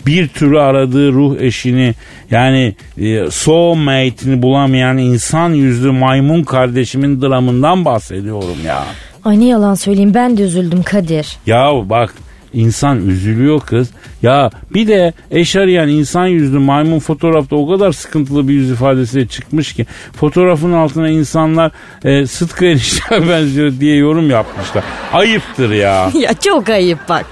Bir 0.06 0.28
türlü 0.28 0.60
aradığı 0.60 1.12
ruh 1.12 1.40
eşini 1.40 1.94
yani 2.32 2.76
e, 2.98 3.32
soulmate'ini 3.32 4.42
bulamayan 4.42 4.98
insan 4.98 5.50
yüzlü 5.50 5.92
maymun 5.92 6.44
kardeşimin 6.44 7.22
dramından 7.22 7.86
bahsediyorum 7.86 8.58
ya. 8.66 8.84
Ay 9.26 9.40
ne 9.40 9.46
yalan 9.46 9.76
söyleyeyim 9.76 10.14
ben 10.14 10.38
de 10.38 10.42
üzüldüm 10.44 10.84
Kadir. 10.84 11.38
Ya 11.46 11.72
bak 11.90 12.14
insan 12.56 13.08
üzülüyor 13.08 13.60
kız. 13.60 13.90
Ya 14.22 14.50
bir 14.74 14.88
de 14.88 15.14
eş 15.32 15.56
arayan 15.56 15.90
insan 15.90 16.28
yüzlü 16.28 16.60
maymun 16.60 17.00
fotoğrafta 17.00 17.56
o 17.56 17.68
kadar 17.68 17.92
sıkıntılı 17.92 18.48
bir 18.48 18.54
yüz 18.54 18.72
ifadesiyle 18.72 19.28
çıkmış 19.28 19.74
ki 19.74 19.86
fotoğrafın 20.16 20.74
altına 20.74 21.10
insanlar 21.10 21.72
e, 22.04 22.28
Sıtkı 22.28 22.66
enişte 22.66 23.30
benziyor 23.30 23.74
diye 23.80 23.96
yorum 23.96 24.30
yapmışlar. 24.30 24.84
Ayıptır 25.14 25.72
ya. 25.72 26.12
ya 26.22 26.34
çok 26.34 26.70
ayıp 26.70 27.00
bak. 27.10 27.26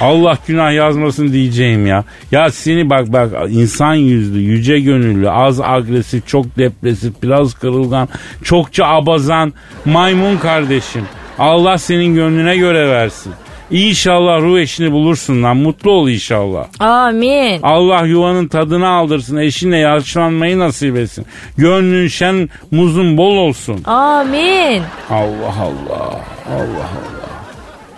Allah 0.00 0.38
günah 0.46 0.72
yazmasın 0.72 1.32
diyeceğim 1.32 1.86
ya. 1.86 2.04
Ya 2.32 2.50
seni 2.50 2.90
bak 2.90 3.12
bak 3.12 3.32
insan 3.48 3.94
yüzlü, 3.94 4.38
yüce 4.38 4.80
gönüllü, 4.80 5.30
az 5.30 5.60
agresif, 5.60 6.26
çok 6.26 6.58
depresif, 6.58 7.22
biraz 7.22 7.54
kırılgan, 7.54 8.08
çokça 8.44 8.86
abazan 8.86 9.52
maymun 9.84 10.36
kardeşim. 10.36 11.02
Allah 11.38 11.78
senin 11.78 12.14
gönlüne 12.14 12.56
göre 12.56 12.88
versin. 12.88 13.32
İnşallah 13.70 14.40
ruh 14.40 14.58
eşini 14.58 14.92
bulursun 14.92 15.42
lan. 15.42 15.56
Mutlu 15.56 15.90
ol 15.90 16.08
inşallah. 16.08 16.66
Amin. 16.80 17.60
Allah 17.62 18.06
yuvanın 18.06 18.48
tadını 18.48 18.88
aldırsın. 18.88 19.36
Eşinle 19.36 19.76
yaşlanmayı 19.76 20.58
nasip 20.58 20.96
etsin. 20.96 21.26
Gönlün 21.56 22.08
şen, 22.08 22.48
muzun 22.70 23.16
bol 23.16 23.36
olsun. 23.36 23.84
Amin. 23.84 24.82
Allah 25.10 25.56
Allah. 25.60 26.20
Allah 26.48 26.88
Allah. 26.98 27.28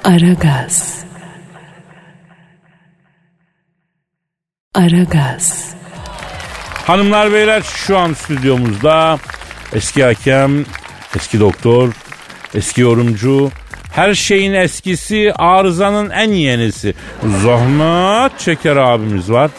Aragaz. 0.04 1.04
Aragaz. 4.74 5.74
Hanımlar 6.86 7.32
beyler 7.32 7.62
şu 7.62 7.98
an 7.98 8.12
stüdyomuzda 8.12 9.18
eski 9.72 10.04
hakem, 10.04 10.64
eski 11.16 11.40
doktor, 11.40 11.92
eski 12.54 12.80
yorumcu, 12.80 13.50
her 13.90 14.14
şeyin 14.14 14.52
eskisi, 14.52 15.32
arızanın 15.36 16.10
en 16.10 16.32
yenisi. 16.32 16.94
Zahmet 17.44 18.38
Çeker 18.38 18.76
abimiz 18.76 19.30
var. 19.30 19.50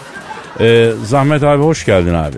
Ee, 0.60 0.92
Zahmet 1.06 1.44
abi 1.44 1.64
hoş 1.64 1.86
geldin 1.86 2.14
abi. 2.14 2.38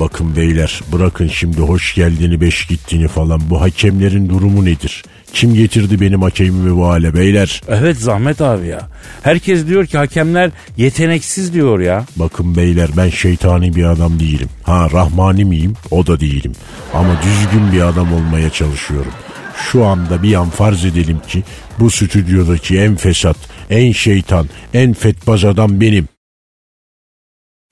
Bakın 0.00 0.36
beyler 0.36 0.80
bırakın 0.92 1.28
şimdi 1.28 1.60
hoş 1.60 1.94
geldiğini 1.94 2.40
beş 2.40 2.66
gittiğini 2.66 3.08
falan. 3.08 3.40
Bu 3.50 3.60
hakemlerin 3.60 4.28
durumu 4.28 4.64
nedir? 4.64 5.02
Kim 5.32 5.54
getirdi 5.54 6.00
benim 6.00 6.22
hakemimi 6.22 6.76
bu 6.76 6.88
hale 6.88 7.14
beyler? 7.14 7.60
Evet 7.68 7.96
Zahmet 7.96 8.40
abi 8.40 8.66
ya. 8.66 8.88
Herkes 9.22 9.66
diyor 9.66 9.86
ki 9.86 9.98
hakemler 9.98 10.50
yeteneksiz 10.76 11.54
diyor 11.54 11.80
ya. 11.80 12.04
Bakın 12.16 12.56
beyler 12.56 12.90
ben 12.96 13.08
şeytani 13.08 13.74
bir 13.76 13.84
adam 13.84 14.20
değilim. 14.20 14.48
Ha 14.62 14.88
rahmani 14.92 15.44
miyim? 15.44 15.74
O 15.90 16.06
da 16.06 16.20
değilim. 16.20 16.52
Ama 16.94 17.10
düzgün 17.22 17.72
bir 17.72 17.80
adam 17.80 18.12
olmaya 18.12 18.50
çalışıyorum. 18.50 19.12
Şu 19.64 19.84
anda 19.84 20.22
bir 20.22 20.34
an 20.34 20.50
farz 20.50 20.84
edelim 20.84 21.20
ki 21.28 21.42
bu 21.78 21.90
stüdyodaki 21.90 22.78
en 22.78 22.96
fesat, 22.96 23.36
en 23.70 23.92
şeytan, 23.92 24.48
en 24.74 24.92
fetbaz 24.92 25.44
adam 25.44 25.80
benim. 25.80 26.08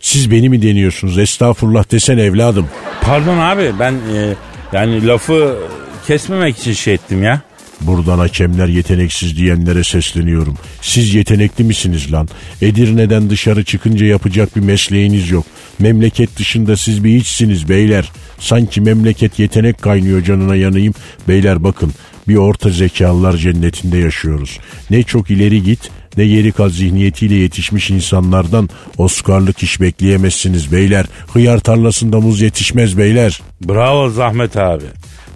Siz 0.03 0.31
beni 0.31 0.49
mi 0.49 0.63
deniyorsunuz? 0.63 1.19
Estağfurullah 1.19 1.91
desen 1.91 2.19
evladım. 2.19 2.69
Pardon 3.01 3.39
abi 3.39 3.73
ben 3.79 3.93
e, 3.93 4.35
yani 4.73 5.07
lafı 5.07 5.59
kesmemek 6.07 6.59
için 6.59 6.73
şey 6.73 6.95
ettim 6.95 7.23
ya. 7.23 7.41
Buradan 7.81 8.19
hakemler 8.19 8.69
yeteneksiz 8.69 9.37
diyenlere 9.37 9.85
sesleniyorum. 9.85 10.55
Siz 10.81 11.15
yetenekli 11.15 11.65
misiniz 11.65 12.13
lan? 12.13 12.29
Edirne'den 12.63 13.31
dışarı 13.31 13.65
çıkınca 13.65 14.07
yapacak 14.07 14.57
bir 14.57 14.61
mesleğiniz 14.61 15.31
yok. 15.31 15.47
Memleket 15.79 16.37
dışında 16.39 16.77
siz 16.77 17.05
bir 17.05 17.21
hiçsiniz 17.21 17.69
beyler. 17.69 18.13
Sanki 18.39 18.81
memleket 18.81 19.39
yetenek 19.39 19.83
kaynıyor 19.83 20.25
canına 20.25 20.57
yanayım. 20.57 20.95
Beyler 21.29 21.65
bakın 21.65 21.93
bir 22.29 22.37
orta 22.37 22.71
zekalılar 22.71 23.37
cennetinde 23.37 23.99
yaşıyoruz. 23.99 24.59
Ne 24.91 25.03
çok 25.03 25.31
ileri 25.31 25.63
git 25.63 25.91
ne 26.17 26.27
geri 26.27 26.53
kal 26.53 26.71
zihniyetiyle 26.71 27.35
yetişmiş 27.35 27.91
insanlardan 27.91 28.69
Oscar'lık 28.99 29.63
iş 29.63 29.81
bekleyemezsiniz 29.81 30.73
beyler. 30.73 31.07
Hıyar 31.33 31.59
tarlasında 31.59 32.21
muz 32.21 32.41
yetişmez 32.41 32.99
beyler. 32.99 33.41
Bravo 33.69 34.11
Zahmet 34.11 34.57
abi. 34.57 34.85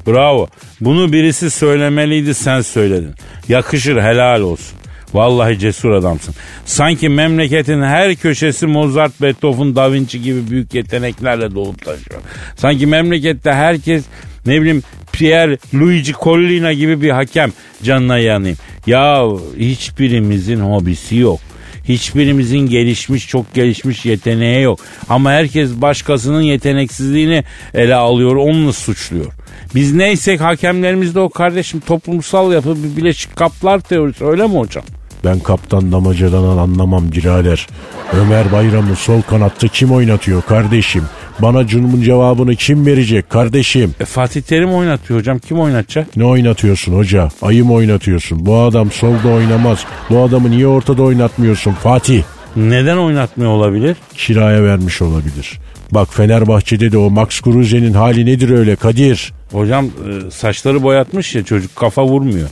Bravo. 0.06 0.48
Bunu 0.80 1.12
birisi 1.12 1.50
söylemeliydi 1.50 2.34
sen 2.34 2.60
söyledin. 2.60 3.14
Yakışır 3.48 3.96
helal 3.96 4.40
olsun. 4.40 4.78
Vallahi 5.14 5.58
cesur 5.58 5.90
adamsın. 5.90 6.34
Sanki 6.64 7.08
memleketin 7.08 7.82
her 7.82 8.16
köşesi 8.16 8.66
Mozart, 8.66 9.22
Beethoven, 9.22 9.76
Da 9.76 9.92
Vinci 9.92 10.22
gibi 10.22 10.50
büyük 10.50 10.74
yeteneklerle 10.74 11.54
dolup 11.54 11.84
taşıyor. 11.84 12.20
Sanki 12.56 12.86
memlekette 12.86 13.52
herkes 13.52 14.04
ne 14.46 14.60
bileyim 14.60 14.82
Pierre 15.12 15.58
Luigi 15.74 16.12
Collina 16.12 16.72
gibi 16.72 17.02
bir 17.02 17.10
hakem 17.10 17.52
canına 17.82 18.18
yanayım. 18.18 18.56
Ya 18.86 19.26
hiçbirimizin 19.58 20.60
hobisi 20.60 21.16
yok. 21.16 21.40
Hiçbirimizin 21.88 22.58
gelişmiş 22.58 23.28
çok 23.28 23.54
gelişmiş 23.54 24.04
yeteneği 24.06 24.62
yok. 24.62 24.80
Ama 25.08 25.30
herkes 25.30 25.70
başkasının 25.72 26.42
yeteneksizliğini 26.42 27.44
ele 27.74 27.94
alıyor 27.94 28.36
onunla 28.36 28.72
suçluyor. 28.72 29.32
Biz 29.74 29.94
neysek 29.94 30.40
hakemlerimiz 30.40 31.14
de 31.14 31.20
o 31.20 31.28
kardeşim 31.28 31.80
toplumsal 31.80 32.52
yapı 32.52 32.76
bir 32.84 32.96
bileşik 32.96 33.36
kaplar 33.36 33.80
teorisi 33.80 34.24
öyle 34.24 34.46
mi 34.46 34.58
hocam? 34.58 34.84
Ben 35.24 35.38
kaptan 35.38 35.92
damacadan 35.92 36.58
anlamam 36.58 37.12
birader. 37.12 37.66
Ömer 38.12 38.52
Bayram'ı 38.52 38.96
sol 38.96 39.22
kanatta 39.22 39.68
kim 39.68 39.92
oynatıyor 39.92 40.42
kardeşim? 40.42 41.04
Bana 41.38 41.66
cunumun 41.66 42.02
cevabını 42.02 42.56
kim 42.56 42.86
verecek 42.86 43.30
kardeşim? 43.30 43.94
E, 44.00 44.04
Fatih 44.04 44.42
Terim 44.42 44.74
oynatıyor 44.74 45.20
hocam. 45.20 45.38
Kim 45.38 45.60
oynatacak? 45.60 46.16
Ne 46.16 46.24
oynatıyorsun 46.24 46.96
hoca? 46.96 47.28
Ayı 47.42 47.64
mı 47.64 47.72
oynatıyorsun? 47.72 48.46
Bu 48.46 48.58
adam 48.58 48.90
solda 48.90 49.28
oynamaz. 49.28 49.84
Bu 50.10 50.22
adamı 50.22 50.50
niye 50.50 50.66
ortada 50.66 51.02
oynatmıyorsun 51.02 51.72
Fatih? 51.72 52.22
Neden 52.56 52.96
oynatmıyor 52.96 53.50
olabilir? 53.50 53.96
Kiraya 54.16 54.64
vermiş 54.64 55.02
olabilir. 55.02 55.58
Bak 55.92 56.14
Fenerbahçe'de 56.14 56.92
de 56.92 56.98
o 56.98 57.10
Max 57.10 57.40
Kruse'nin 57.40 57.92
hali 57.92 58.26
nedir 58.26 58.50
öyle 58.50 58.76
Kadir? 58.76 59.32
Hocam 59.52 59.86
e, 59.86 60.30
saçları 60.30 60.82
boyatmış 60.82 61.34
ya 61.34 61.44
çocuk 61.44 61.76
kafa 61.76 62.04
vurmuyor. 62.04 62.48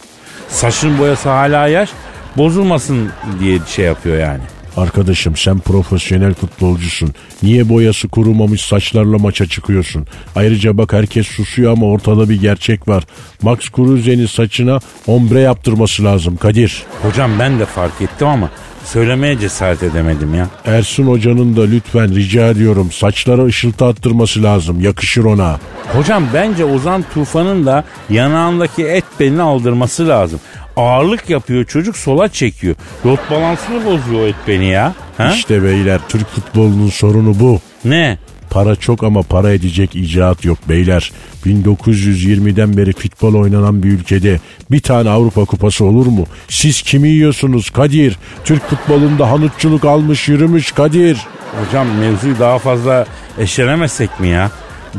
Saçın 0.48 0.98
boyası 0.98 1.28
hala 1.28 1.68
yaş 1.68 1.90
bozulmasın 2.36 3.10
diye 3.40 3.58
şey 3.68 3.84
yapıyor 3.84 4.18
yani. 4.18 4.42
Arkadaşım 4.76 5.36
sen 5.36 5.58
profesyonel 5.58 6.34
futbolcusun. 6.34 7.14
Niye 7.42 7.68
boyası 7.68 8.08
kurumamış 8.08 8.60
saçlarla 8.60 9.18
maça 9.18 9.46
çıkıyorsun? 9.46 10.06
Ayrıca 10.36 10.78
bak 10.78 10.92
herkes 10.92 11.26
susuyor 11.26 11.72
ama 11.72 11.86
ortada 11.86 12.28
bir 12.28 12.40
gerçek 12.40 12.88
var. 12.88 13.04
Max 13.42 13.58
Kruse'nin 13.70 14.26
saçına 14.26 14.78
ombre 15.06 15.40
yaptırması 15.40 16.04
lazım 16.04 16.36
Kadir. 16.36 16.82
Hocam 17.02 17.30
ben 17.38 17.58
de 17.58 17.66
fark 17.66 18.00
ettim 18.00 18.26
ama 18.26 18.50
söylemeye 18.92 19.38
cesaret 19.38 19.82
edemedim 19.82 20.34
ya. 20.34 20.48
Ersun 20.64 21.06
Hoca'nın 21.06 21.56
da 21.56 21.62
lütfen 21.64 22.14
rica 22.14 22.46
ediyorum 22.46 22.92
saçlara 22.92 23.44
ışıltı 23.44 23.84
attırması 23.84 24.42
lazım. 24.42 24.80
Yakışır 24.80 25.24
ona. 25.24 25.58
Hocam 25.92 26.24
bence 26.34 26.64
Ozan 26.64 27.04
Tufan'ın 27.14 27.66
da 27.66 27.84
yanağındaki 28.10 28.84
et 28.84 29.04
belini 29.20 29.42
aldırması 29.42 30.08
lazım. 30.08 30.40
Ağırlık 30.76 31.30
yapıyor 31.30 31.64
çocuk 31.64 31.96
sola 31.96 32.28
çekiyor. 32.28 32.74
Rot 33.04 33.30
balansını 33.30 33.84
bozuyor 33.84 34.26
et 34.26 34.34
beni 34.48 34.66
ya. 34.66 34.94
Ha? 35.16 35.32
İşte 35.34 35.62
beyler 35.62 36.00
Türk 36.08 36.28
futbolunun 36.28 36.88
sorunu 36.90 37.40
bu. 37.40 37.60
Ne? 37.84 38.18
Para 38.50 38.76
çok 38.76 39.04
ama 39.04 39.22
para 39.22 39.52
edecek 39.52 39.96
icraat 39.96 40.44
yok 40.44 40.58
beyler. 40.68 41.12
1920'den 41.46 42.76
beri 42.76 42.92
futbol 42.92 43.34
oynanan 43.34 43.82
bir 43.82 43.88
ülkede 43.90 44.40
bir 44.70 44.80
tane 44.80 45.10
Avrupa 45.10 45.44
kupası 45.44 45.84
olur 45.84 46.06
mu? 46.06 46.26
Siz 46.48 46.82
kimi 46.82 47.08
yiyorsunuz 47.08 47.70
Kadir? 47.70 48.16
Türk 48.44 48.70
futbolunda 48.70 49.30
hanutçuluk 49.30 49.84
almış 49.84 50.28
yürümüş 50.28 50.72
Kadir. 50.72 51.18
Hocam 51.66 51.88
mevzuyu 51.88 52.38
daha 52.38 52.58
fazla 52.58 53.06
eşelemesek 53.38 54.20
mi 54.20 54.28
ya? 54.28 54.50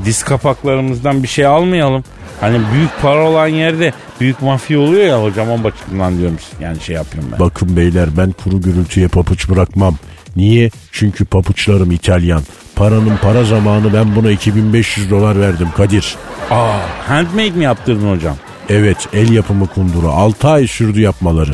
Diz 0.06 0.24
kapaklarımızdan 0.24 1.24
bir 1.24 1.28
şey 1.28 1.46
almayalım. 1.46 2.04
Hani 2.42 2.60
büyük 2.74 2.90
para 3.02 3.30
olan 3.30 3.48
yerde 3.48 3.94
büyük 4.20 4.42
mafya 4.42 4.80
oluyor 4.80 5.06
ya 5.06 5.24
hocam 5.24 5.52
o 5.52 5.64
bakımdan 5.64 6.18
diyorum 6.18 6.38
yani 6.62 6.80
şey 6.80 6.96
yapıyorum 6.96 7.30
ben. 7.32 7.40
Bakın 7.40 7.78
beyler 7.78 8.10
ben 8.18 8.32
kuru 8.32 8.62
gürültüye 8.62 9.08
papuç 9.08 9.50
bırakmam. 9.50 9.96
Niye? 10.36 10.70
Çünkü 10.92 11.26
papuçlarım 11.26 11.92
İtalyan. 11.92 12.42
Paranın 12.76 13.18
para 13.22 13.44
zamanı 13.44 13.94
ben 13.94 14.16
buna 14.16 14.32
2500 14.32 15.10
dolar 15.12 15.40
verdim 15.40 15.68
Kadir. 15.78 16.16
Aa, 16.52 16.78
handmade 17.08 17.50
mi 17.52 17.64
yaptırdın 17.64 18.12
hocam? 18.12 18.36
Evet 18.70 19.08
el 19.14 19.32
yapımı 19.32 19.68
kundura 19.68 20.08
6 20.08 20.50
ay 20.50 20.68
sürdü 20.68 21.02
yapmaları. 21.02 21.52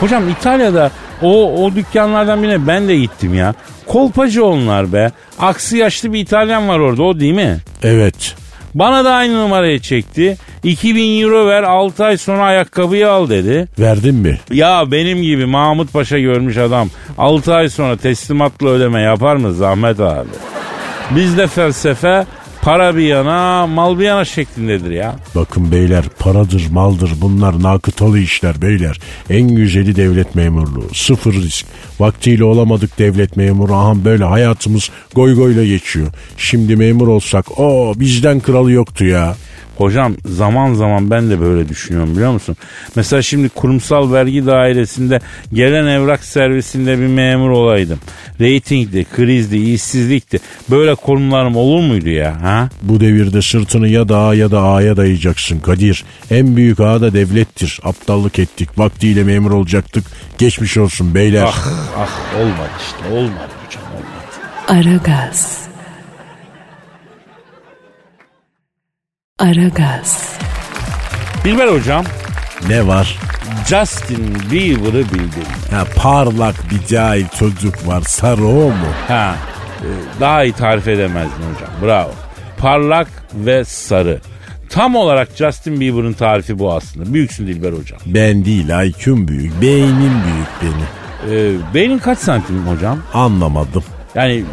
Hocam 0.00 0.28
İtalya'da 0.28 0.90
o, 1.22 1.64
o 1.64 1.74
dükkanlardan 1.74 2.42
birine 2.42 2.66
ben 2.66 2.88
de 2.88 2.96
gittim 2.96 3.34
ya. 3.34 3.54
Kolpacı 3.86 4.44
onlar 4.44 4.92
be. 4.92 5.12
Aksi 5.38 5.76
yaşlı 5.76 6.12
bir 6.12 6.20
İtalyan 6.20 6.68
var 6.68 6.78
orada 6.78 7.02
o 7.02 7.20
değil 7.20 7.34
mi? 7.34 7.58
Evet. 7.82 8.34
Bana 8.74 9.04
da 9.04 9.14
aynı 9.14 9.34
numarayı 9.42 9.80
çekti. 9.80 10.36
2000 10.62 11.20
euro 11.22 11.46
ver 11.46 11.62
6 11.62 12.04
ay 12.04 12.16
sonra 12.16 12.42
ayakkabıyı 12.44 13.10
al 13.10 13.28
dedi. 13.28 13.68
Verdin 13.78 14.14
mi? 14.14 14.38
Ya 14.50 14.90
benim 14.90 15.22
gibi 15.22 15.46
Mahmut 15.46 15.92
Paşa 15.92 16.18
görmüş 16.18 16.56
adam 16.56 16.88
6 17.18 17.54
ay 17.54 17.68
sonra 17.68 17.96
teslimatla 17.96 18.68
ödeme 18.68 19.00
yapar 19.00 19.36
mı 19.36 19.52
Zahmet 19.54 20.00
abi? 20.00 20.28
Bizde 21.10 21.46
felsefe 21.46 22.26
para 22.64 22.96
bir 22.96 23.02
yana 23.02 23.66
mal 23.66 23.98
bir 23.98 24.04
yana 24.04 24.24
şeklindedir 24.24 24.90
ya. 24.90 25.16
Bakın 25.34 25.72
beyler 25.72 26.04
paradır 26.18 26.66
maldır 26.70 27.12
bunlar 27.20 27.62
nakıtalı 27.62 28.18
işler 28.18 28.62
beyler. 28.62 29.00
En 29.30 29.48
güzeli 29.48 29.96
devlet 29.96 30.34
memurluğu. 30.34 30.94
Sıfır 30.94 31.32
risk. 31.32 31.66
Vaktiyle 32.00 32.44
olamadık 32.44 32.98
devlet 32.98 33.36
memuru. 33.36 33.74
Aha 33.74 34.04
böyle 34.04 34.24
hayatımız 34.24 34.90
goy 35.14 35.34
goyla 35.34 35.64
geçiyor. 35.64 36.06
Şimdi 36.36 36.76
memur 36.76 37.08
olsak 37.08 37.60
o 37.60 37.94
bizden 37.96 38.40
kralı 38.40 38.72
yoktu 38.72 39.04
ya. 39.04 39.36
Hocam 39.76 40.14
zaman 40.26 40.74
zaman 40.74 41.10
ben 41.10 41.30
de 41.30 41.40
böyle 41.40 41.68
düşünüyorum 41.68 42.12
biliyor 42.12 42.32
musun? 42.32 42.56
Mesela 42.96 43.22
şimdi 43.22 43.48
kurumsal 43.48 44.12
vergi 44.12 44.46
dairesinde 44.46 45.20
gelen 45.52 45.86
evrak 45.86 46.24
servisinde 46.24 46.98
bir 46.98 47.06
memur 47.06 47.50
olaydım. 47.50 47.98
Ratingdi, 48.40 49.04
krizdi, 49.04 49.56
işsizlikti. 49.56 50.38
Böyle 50.70 50.94
konumlarım 50.94 51.56
olur 51.56 51.80
muydu 51.82 52.08
ya? 52.08 52.42
Ha? 52.42 52.68
Bu 52.82 53.00
devirde 53.00 53.42
sırtını 53.42 53.88
ya 53.88 54.08
da 54.08 54.18
A 54.18 54.34
ya 54.34 54.50
da 54.50 54.62
A'ya 54.62 54.96
dayayacaksın 54.96 55.60
Kadir. 55.60 56.04
En 56.30 56.56
büyük 56.56 56.80
A 56.80 57.00
da 57.00 57.12
devlettir. 57.12 57.80
Aptallık 57.82 58.38
ettik. 58.38 58.78
Vaktiyle 58.78 59.24
memur 59.24 59.50
olacaktık. 59.50 60.04
Geçmiş 60.38 60.76
olsun 60.76 61.14
beyler. 61.14 61.42
Ah 61.46 61.66
ah 61.98 62.40
olmadı 62.40 62.70
işte 62.80 63.14
olmadı 63.14 63.52
hocam 63.66 63.84
olmadı. 63.94 64.88
Aragaz. 64.88 65.63
Aragaz. 69.38 70.38
Dilber 71.44 71.68
hocam 71.68 72.04
Ne 72.68 72.86
var? 72.86 73.18
Justin 73.68 74.36
Bieber'ı 74.50 75.04
bildin. 75.04 75.46
Ha, 75.70 75.84
parlak 75.96 76.54
bir 76.70 76.86
cahil 76.86 77.26
çocuk 77.38 77.86
var. 77.88 78.02
Sarı 78.06 78.46
o 78.46 78.68
mu? 78.68 78.86
Ha 79.08 79.36
e, 79.80 80.20
daha 80.20 80.44
iyi 80.44 80.52
tarif 80.52 80.88
edemezdin 80.88 81.42
hocam 81.54 81.70
bravo. 81.82 82.10
Parlak 82.58 83.08
ve 83.34 83.64
sarı. 83.64 84.20
Tam 84.70 84.96
olarak 84.96 85.28
Justin 85.36 85.80
Bieber'ın 85.80 86.12
tarifi 86.12 86.58
bu 86.58 86.72
aslında. 86.74 87.14
Büyüksün 87.14 87.46
Dilber 87.46 87.72
hocam. 87.72 87.98
Ben 88.06 88.44
değil 88.44 88.68
IQ'm 88.68 89.28
büyük. 89.28 89.60
Beynim 89.62 90.12
büyük 90.24 90.48
benim. 90.62 90.86
Ee, 91.34 91.74
beynin 91.74 91.98
kaç 91.98 92.18
santim 92.18 92.66
hocam? 92.66 92.98
Anlamadım. 93.14 93.84
Yani 94.14 94.44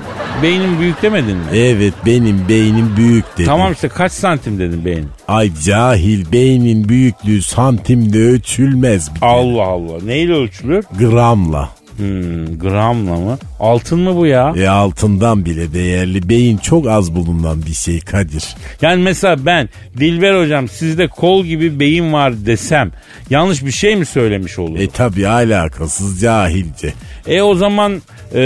beynin 0.43 0.79
büyük 0.79 1.01
demedin 1.01 1.37
mi? 1.37 1.43
Evet 1.53 1.93
benim 2.05 2.49
beynim 2.49 2.97
büyük 2.97 3.25
dedim. 3.33 3.45
Tamam 3.45 3.73
işte 3.73 3.87
kaç 3.89 4.11
santim 4.11 4.59
dedin 4.59 4.85
beyin? 4.85 5.07
Ay 5.27 5.51
cahil 5.65 6.31
beynin 6.31 6.89
büyüklüğü 6.89 7.41
santimde 7.41 8.17
ölçülmez 8.19 9.15
bir. 9.15 9.19
Allah 9.21 9.63
Allah. 9.63 10.03
Neyle 10.03 10.33
ölçülür? 10.33 10.85
Gramla. 10.99 11.69
Hmm, 12.11 12.59
gramla 12.59 13.15
mı? 13.15 13.37
Altın 13.59 13.99
mı 13.99 14.15
bu 14.15 14.25
ya? 14.25 14.53
E 14.57 14.67
altından 14.67 15.45
bile 15.45 15.73
değerli. 15.73 16.29
Beyin 16.29 16.57
çok 16.57 16.87
az 16.87 17.15
bulunan 17.15 17.61
bir 17.65 17.73
şey 17.73 17.99
Kadir. 17.99 18.43
Yani 18.81 19.03
mesela 19.03 19.45
ben 19.45 19.69
Dilber 19.97 20.43
hocam 20.43 20.67
sizde 20.67 21.07
kol 21.07 21.45
gibi 21.45 21.79
beyin 21.79 22.13
var 22.13 22.45
desem 22.45 22.91
yanlış 23.29 23.65
bir 23.65 23.71
şey 23.71 23.95
mi 23.95 24.05
söylemiş 24.05 24.59
olurum? 24.59 24.81
E 24.81 24.87
tabi 24.87 25.27
alakasız 25.27 26.21
cahilce. 26.21 26.93
E 27.27 27.41
o 27.41 27.55
zaman 27.55 28.01
e, 28.33 28.37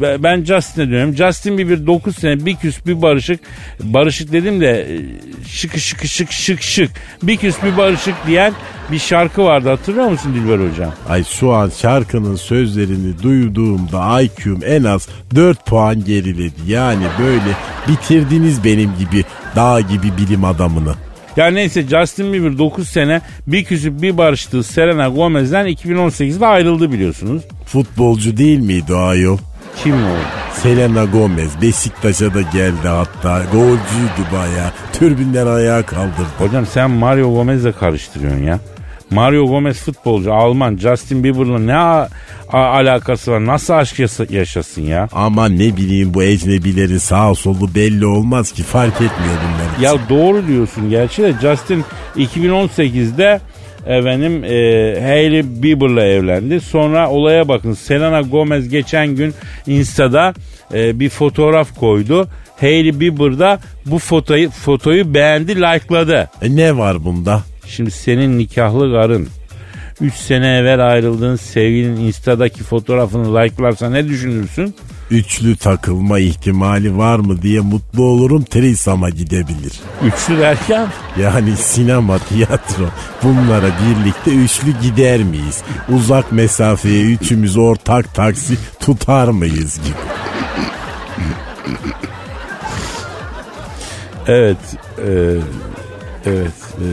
be- 0.00 0.22
ben 0.22 0.44
Justin'e 0.44 0.86
dönüyorum. 0.86 1.16
Justin 1.16 1.58
Bieber 1.58 1.86
9 1.86 2.16
sene 2.16 2.46
bir 2.46 2.56
küs 2.56 2.86
bir 2.86 3.02
barışık. 3.02 3.40
Barışık 3.82 4.32
dedim 4.32 4.60
de 4.60 4.80
e, 4.80 5.00
şıkı 5.48 5.80
şıkı 5.80 6.08
şık 6.08 6.32
şık 6.32 6.62
şık. 6.62 6.90
Bir 7.22 7.36
küs 7.36 7.56
bir 7.64 7.76
barışık 7.76 8.14
diyen 8.26 8.52
bir 8.92 8.98
şarkı 8.98 9.44
vardı 9.44 9.68
hatırlıyor 9.68 10.08
musun 10.08 10.34
Dilber 10.34 10.70
hocam? 10.70 10.92
Ay 11.08 11.24
şu 11.24 11.52
an 11.52 11.70
şarkının 11.80 12.36
sözlerini 12.84 13.22
duyduğumda 13.22 14.20
IQ'm 14.20 14.60
en 14.66 14.84
az 14.84 15.08
4 15.34 15.66
puan 15.66 16.04
geriledi. 16.04 16.54
Yani 16.66 17.04
böyle 17.18 17.56
bitirdiniz 17.88 18.64
benim 18.64 18.90
gibi 18.98 19.24
dağ 19.56 19.80
gibi 19.80 20.16
bilim 20.18 20.44
adamını. 20.44 20.94
Ya 21.36 21.46
neyse 21.46 21.82
Justin 21.82 22.32
Bieber 22.32 22.58
9 22.58 22.88
sene 22.88 23.20
bir 23.46 23.64
küsüp 23.64 24.02
bir 24.02 24.18
barıştığı 24.18 24.62
Selena 24.62 25.08
Gomez'den 25.08 25.66
2018'de 25.66 26.46
ayrıldı 26.46 26.92
biliyorsunuz. 26.92 27.42
Futbolcu 27.66 28.36
değil 28.36 28.58
miydi 28.58 28.94
ayol? 28.94 29.38
Kim 29.82 29.94
o? 29.94 30.16
Selena 30.62 31.04
Gomez 31.04 31.62
Beşiktaş'a 31.62 32.34
da 32.34 32.40
geldi 32.42 32.88
hatta. 32.88 33.42
Golcüydü 33.52 34.32
bayağı. 34.32 34.70
Türbünden 34.92 35.46
ayağa 35.46 35.82
kaldırdı. 35.86 36.28
Hocam 36.38 36.66
sen 36.66 36.90
Mario 36.90 37.34
Gomez'le 37.34 37.72
karıştırıyorsun 37.80 38.42
ya. 38.42 38.60
Mario 39.10 39.46
Gomez 39.46 39.78
futbolcu 39.82 40.34
Alman 40.34 40.76
Justin 40.76 41.24
Bieber'la 41.24 41.58
ne 41.58 41.76
a- 41.76 42.08
a- 42.52 42.70
alakası 42.74 43.32
var? 43.32 43.46
Nasıl 43.46 43.74
aşk 43.74 43.98
yaşasın 44.30 44.82
ya? 44.82 45.08
Ama 45.12 45.48
ne 45.48 45.76
bileyim 45.76 46.14
bu 46.14 46.22
ecnebilerin 46.22 46.98
sağ 46.98 47.34
solu 47.34 47.74
belli 47.74 48.06
olmaz 48.06 48.52
ki 48.52 48.62
fark 48.62 48.94
etmiyor 48.94 49.34
bunlar 49.44 49.72
için. 49.74 49.82
Ya 49.82 50.08
doğru 50.08 50.46
diyorsun 50.46 50.90
gerçi 50.90 51.22
de 51.22 51.32
Justin 51.42 51.84
2018'de 52.16 53.40
efendim 53.86 54.44
e, 54.44 54.48
Hailey 55.00 55.62
Bieber'la 55.62 56.04
evlendi. 56.04 56.60
Sonra 56.60 57.10
olaya 57.10 57.48
bakın 57.48 57.72
Selena 57.74 58.20
Gomez 58.20 58.68
geçen 58.68 59.08
gün 59.08 59.34
Insta'da 59.66 60.34
e, 60.74 61.00
bir 61.00 61.08
fotoğraf 61.08 61.74
koydu. 61.74 62.28
Hailey 62.60 63.00
Bieber 63.00 63.38
da 63.38 63.58
bu 63.86 63.98
fotoyu, 63.98 64.50
fotoyu 64.50 65.14
beğendi, 65.14 65.56
like'ladı. 65.56 66.30
E 66.42 66.56
ne 66.56 66.76
var 66.76 67.04
bunda? 67.04 67.42
Şimdi 67.66 67.90
senin 67.90 68.38
nikahlı 68.38 68.92
karın 68.92 69.28
3 70.00 70.14
sene 70.14 70.56
evvel 70.56 70.86
ayrıldığın 70.86 71.36
sevgilinin 71.36 72.00
Insta'daki 72.00 72.62
fotoğrafını 72.62 73.36
like'larsa 73.36 73.90
ne 73.90 74.08
düşünürsün? 74.08 74.74
Üçlü 75.10 75.56
takılma 75.56 76.18
ihtimali 76.18 76.96
var 76.96 77.18
mı 77.18 77.42
diye 77.42 77.60
mutlu 77.60 78.04
olurum 78.04 78.44
Trisam'a 78.44 79.10
gidebilir. 79.10 79.80
Üçlü 80.04 80.38
derken 80.38 80.88
Yani 81.20 81.56
sinema, 81.56 82.18
tiyatro 82.18 82.84
bunlara 83.22 83.70
birlikte 83.86 84.30
üçlü 84.30 84.80
gider 84.82 85.22
miyiz? 85.22 85.62
Uzak 85.88 86.32
mesafeye 86.32 87.04
üçümüz 87.04 87.56
ortak 87.56 88.14
taksi 88.14 88.54
tutar 88.80 89.28
mıyız 89.28 89.80
gibi. 89.84 89.96
evet 94.26 94.56
e, 94.98 95.10
evet 96.26 96.52
e, 96.78 96.86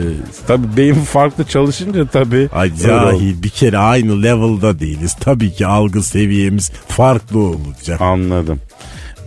tabii 0.47 0.77
beyin 0.77 0.93
farklı 0.93 1.43
çalışınca 1.43 2.07
tabii 2.07 2.49
cahil 2.83 3.43
bir 3.43 3.49
kere 3.49 3.77
aynı 3.77 4.23
level'da 4.23 4.79
değiliz. 4.79 5.15
Tabii 5.19 5.53
ki 5.53 5.65
algı 5.65 6.03
seviyemiz 6.03 6.71
farklı 6.87 7.39
olacak. 7.39 8.01
Anladım. 8.01 8.59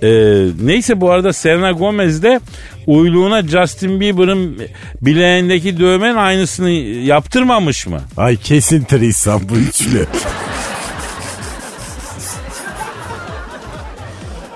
Ee, 0.03 0.47
neyse 0.63 1.01
bu 1.01 1.11
arada 1.11 1.33
Selena 1.33 1.73
Gomez 1.73 2.23
de 2.23 2.41
uyluğuna 2.87 3.43
Justin 3.43 4.01
Bieber'ın 4.01 4.59
bileğindeki 5.03 5.79
dövmenin 5.79 6.17
aynısını 6.17 6.71
yaptırmamış 6.71 7.87
mı? 7.87 8.01
Ay 8.17 8.37
kesin 8.37 8.85
Trisam 8.85 9.43
bu 9.49 9.55
üçlü. 9.57 10.07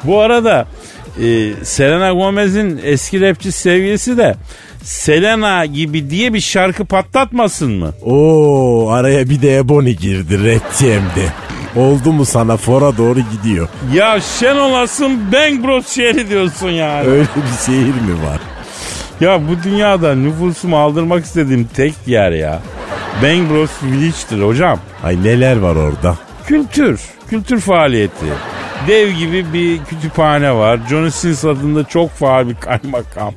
Bu 0.04 0.20
arada 0.20 0.66
e, 1.22 1.52
Selena 1.62 2.12
Gomez'in 2.12 2.80
eski 2.84 3.20
rapçi 3.20 3.52
sevgilisi 3.52 4.16
de 4.16 4.34
Selena 4.88 5.66
gibi 5.66 6.10
diye 6.10 6.34
bir 6.34 6.40
şarkı 6.40 6.84
patlatmasın 6.84 7.72
mı? 7.72 7.92
Oo 8.04 8.90
araya 8.90 9.30
bir 9.30 9.42
de 9.42 9.56
Ebony 9.56 9.90
girdi 9.90 10.54
rapçi 10.54 10.94
hem 10.94 11.02
de. 11.02 11.28
Oldu 11.80 12.12
mu 12.12 12.24
sana 12.24 12.56
fora 12.56 12.96
doğru 12.96 13.20
gidiyor. 13.20 13.68
Ya 13.94 14.20
şen 14.20 14.56
olasın 14.56 15.32
Bang 15.32 15.64
Bros 15.64 15.88
şehri 15.88 16.30
diyorsun 16.30 16.70
yani. 16.70 17.08
Öyle 17.08 17.22
bir 17.22 17.66
şehir 17.66 18.00
mi 18.00 18.22
var? 18.26 18.40
Ya 19.20 19.48
bu 19.48 19.62
dünyada 19.64 20.14
nüfusumu 20.14 20.78
aldırmak 20.78 21.24
istediğim 21.24 21.64
tek 21.64 21.94
yer 22.06 22.32
ya. 22.32 22.60
Bang 23.22 23.50
Bros 23.50 23.70
Village'dir 23.82 24.42
hocam. 24.42 24.78
Ay 25.04 25.24
neler 25.24 25.56
var 25.56 25.76
orada? 25.76 26.16
Kültür, 26.46 27.00
kültür 27.30 27.60
faaliyeti. 27.60 28.26
Dev 28.88 29.10
gibi 29.10 29.52
bir 29.52 29.84
kütüphane 29.84 30.54
var. 30.54 30.80
Johnny 30.90 31.10
Sins 31.10 31.44
adında 31.44 31.84
çok 31.84 32.10
faal 32.10 32.48
bir 32.48 32.54
kaymakam. 32.54 33.34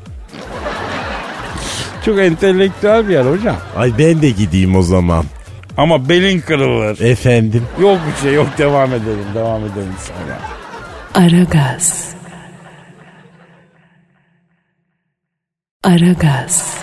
Çok 2.05 2.19
entelektüel 2.19 3.07
bir 3.07 3.13
yer 3.13 3.25
hocam. 3.25 3.55
Ay 3.75 3.91
ben 3.99 4.21
de 4.21 4.29
gideyim 4.29 4.75
o 4.75 4.81
zaman. 4.81 5.25
Ama 5.77 6.09
belin 6.09 6.39
kırılır. 6.41 6.99
Efendim? 6.99 7.63
Yok 7.81 7.99
bir 8.07 8.21
şey 8.21 8.33
yok 8.33 8.47
devam 8.57 8.89
edelim 8.93 9.25
devam 9.35 9.61
edelim 9.61 9.93
sonra. 10.07 10.39
Aragaz. 11.25 12.05
Aragaz. 15.83 16.77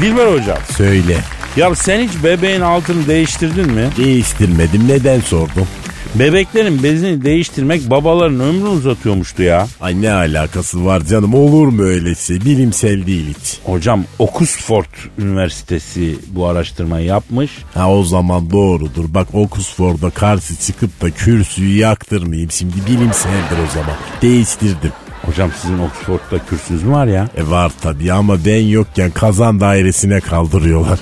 Dilber 0.00 0.32
hocam 0.32 0.58
Söyle. 0.76 1.16
ya 1.56 1.74
sen 1.74 2.00
hiç 2.00 2.24
bebeğin 2.24 2.60
altını 2.60 3.06
değiştirdin 3.06 3.72
mi? 3.72 3.88
Değiştirmedim 3.96 4.88
neden 4.88 5.20
sordum? 5.20 5.68
Bebeklerin 6.14 6.82
bezini 6.82 7.24
değiştirmek 7.24 7.90
babaların 7.90 8.40
ömrünü 8.40 8.68
uzatıyormuştu 8.68 9.42
ya. 9.42 9.66
Ay 9.80 10.02
ne 10.02 10.12
alakası 10.12 10.84
var 10.84 11.00
canım 11.00 11.34
olur 11.34 11.68
mu 11.68 11.82
öyle 11.82 12.14
şey 12.14 12.40
bilimsel 12.40 13.06
değil 13.06 13.34
hiç. 13.38 13.58
Hocam 13.64 14.04
Oxford 14.18 14.84
Üniversitesi 15.18 16.16
bu 16.28 16.46
araştırmayı 16.46 17.06
yapmış. 17.06 17.50
Ha 17.74 17.92
o 17.92 18.04
zaman 18.04 18.50
doğrudur. 18.50 19.04
Bak 19.08 19.34
Oxford'a 19.34 20.10
karşı 20.10 20.56
çıkıp 20.56 21.02
da 21.02 21.10
kürsüyü 21.10 21.78
yaktırmayayım. 21.78 22.50
Şimdi 22.50 22.74
bilimseldir 22.86 23.58
o 23.68 23.74
zaman. 23.74 23.96
Değiştirdim. 24.22 24.92
Hocam 25.22 25.50
sizin 25.62 25.78
Oxford'da 25.78 26.38
kürsünüz 26.50 26.82
mü 26.82 26.92
var 26.92 27.06
ya? 27.06 27.28
E 27.36 27.50
var 27.50 27.72
tabii 27.82 28.12
ama 28.12 28.44
ben 28.46 28.60
yokken 28.60 29.10
kazan 29.10 29.60
dairesine 29.60 30.20
kaldırıyorlar. 30.20 30.98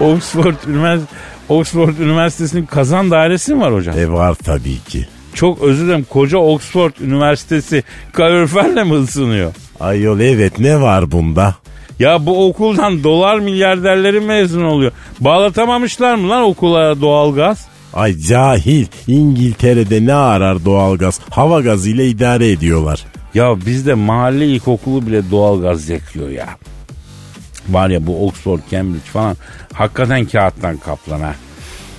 Oxford 0.00 0.56
Üniversitesi 0.66 1.16
Oxford 1.48 1.98
Üniversitesi'nin 1.98 2.66
kazan 2.66 3.10
dairesi 3.10 3.54
mi 3.54 3.60
var 3.60 3.74
hocam? 3.74 3.98
E 3.98 4.10
var 4.10 4.34
tabii 4.34 4.78
ki. 4.88 5.06
Çok 5.34 5.62
özür 5.62 5.86
dilerim 5.86 6.06
koca 6.10 6.38
Oxford 6.38 6.92
Üniversitesi 7.00 7.82
kaloriferle 8.12 8.84
mi 8.84 8.94
ısınıyor? 8.94 9.52
Ayol 9.80 10.20
evet 10.20 10.58
ne 10.58 10.80
var 10.80 11.10
bunda? 11.10 11.54
Ya 11.98 12.26
bu 12.26 12.48
okuldan 12.48 13.04
dolar 13.04 13.38
milyarderleri 13.38 14.20
mezun 14.20 14.62
oluyor. 14.64 14.92
Bağlatamamışlar 15.20 16.14
mı 16.14 16.28
lan 16.28 16.42
okula 16.42 17.00
doğalgaz? 17.00 17.68
Ay 17.94 18.18
cahil 18.18 18.86
İngiltere'de 19.06 20.06
ne 20.06 20.14
arar 20.14 20.64
doğalgaz? 20.64 21.20
Hava 21.30 21.60
gazıyla 21.60 22.04
idare 22.04 22.50
ediyorlar. 22.50 23.04
Ya 23.34 23.56
bizde 23.66 23.94
mahalle 23.94 24.46
ilkokulu 24.46 25.06
bile 25.06 25.30
doğalgaz 25.30 25.88
yakıyor 25.88 26.28
ya. 26.28 26.46
Var 27.68 27.88
ya 27.90 28.06
bu 28.06 28.26
Oxford, 28.26 28.60
Cambridge 28.70 29.04
falan 29.12 29.36
hakikaten 29.72 30.24
kağıttan 30.24 30.76
kaplan 30.76 31.20
ha. 31.20 31.34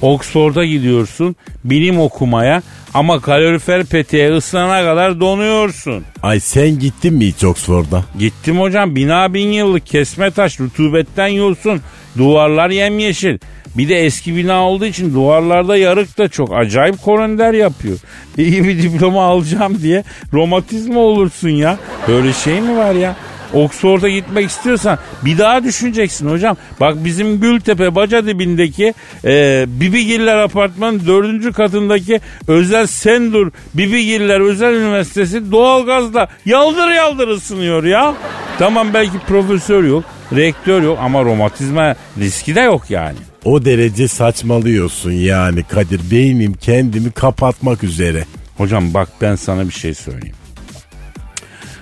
Oxford'a 0.02 0.66
gidiyorsun 0.66 1.36
bilim 1.64 2.00
okumaya 2.00 2.62
ama 2.94 3.22
kalorifer 3.22 3.86
peteğe 3.86 4.36
ısınana 4.36 4.84
kadar 4.84 5.20
donuyorsun. 5.20 6.04
Ay 6.24 6.40
sen 6.40 6.80
gittin 6.80 7.14
mi 7.14 7.28
hiç 7.28 7.44
Oxford'a? 7.44 8.04
Gittim 8.20 8.60
hocam 8.60 8.96
bina 8.96 9.34
bin 9.34 9.52
yıllık 9.52 9.86
kesme 9.86 10.32
taş 10.32 10.60
rutubetten 10.60 11.28
yosun 11.28 11.82
duvarlar 12.18 12.70
yemyeşil. 12.70 13.38
Bir 13.78 13.90
de 13.90 14.06
eski 14.06 14.36
bina 14.36 14.64
olduğu 14.64 14.86
için 14.86 15.14
duvarlarda 15.14 15.78
yarık 15.78 16.18
da 16.18 16.28
çok 16.28 16.54
acayip 16.54 17.02
koronder 17.02 17.54
yapıyor. 17.54 17.98
İyi 18.38 18.64
bir 18.64 18.84
diploma 18.84 19.24
alacağım 19.24 19.82
diye 19.82 20.04
romatizma 20.34 21.00
olursun 21.00 21.50
ya. 21.50 21.78
Böyle 22.08 22.34
şey 22.34 22.62
mi 22.62 22.78
var 22.78 22.94
ya? 22.94 23.16
Oxford'a 23.54 24.10
gitmek 24.10 24.50
istiyorsan 24.50 24.98
bir 25.26 25.38
daha 25.38 25.64
düşüneceksin 25.64 26.30
hocam. 26.30 26.58
Bak 26.80 27.06
bizim 27.06 27.42
Gültepe 27.42 27.96
baca 27.96 28.26
dibindeki 28.28 28.94
e, 29.26 29.66
Bibigiller 29.68 30.38
apartmanın 30.38 31.02
dördüncü 31.08 31.54
katındaki 31.54 32.20
özel 32.48 32.88
Sendur 32.88 33.52
Bibigiller 33.74 34.40
Özel 34.40 34.74
Üniversitesi 34.74 35.52
doğalgazla 35.52 36.28
yaldır 36.46 36.88
yaldır 36.92 37.28
ısınıyor 37.28 37.84
ya. 37.84 38.16
Tamam 38.60 38.88
belki 38.94 39.20
profesör 39.28 39.84
yok, 39.84 40.04
rektör 40.36 40.82
yok 40.82 41.00
ama 41.02 41.24
romatizma 41.24 41.96
riski 42.20 42.56
de 42.56 42.62
yok 42.62 42.90
yani. 42.90 43.18
O 43.46 43.66
derece 43.66 44.08
saçmalıyorsun 44.08 45.12
yani 45.12 45.64
Kadir. 45.64 46.02
Beynim 46.12 46.54
kendimi 46.54 47.12
kapatmak 47.12 47.84
üzere. 47.84 48.26
Hocam 48.58 48.94
bak 48.94 49.10
ben 49.22 49.36
sana 49.36 49.68
bir 49.68 49.74
şey 49.74 49.94
söyleyeyim. 49.94 50.36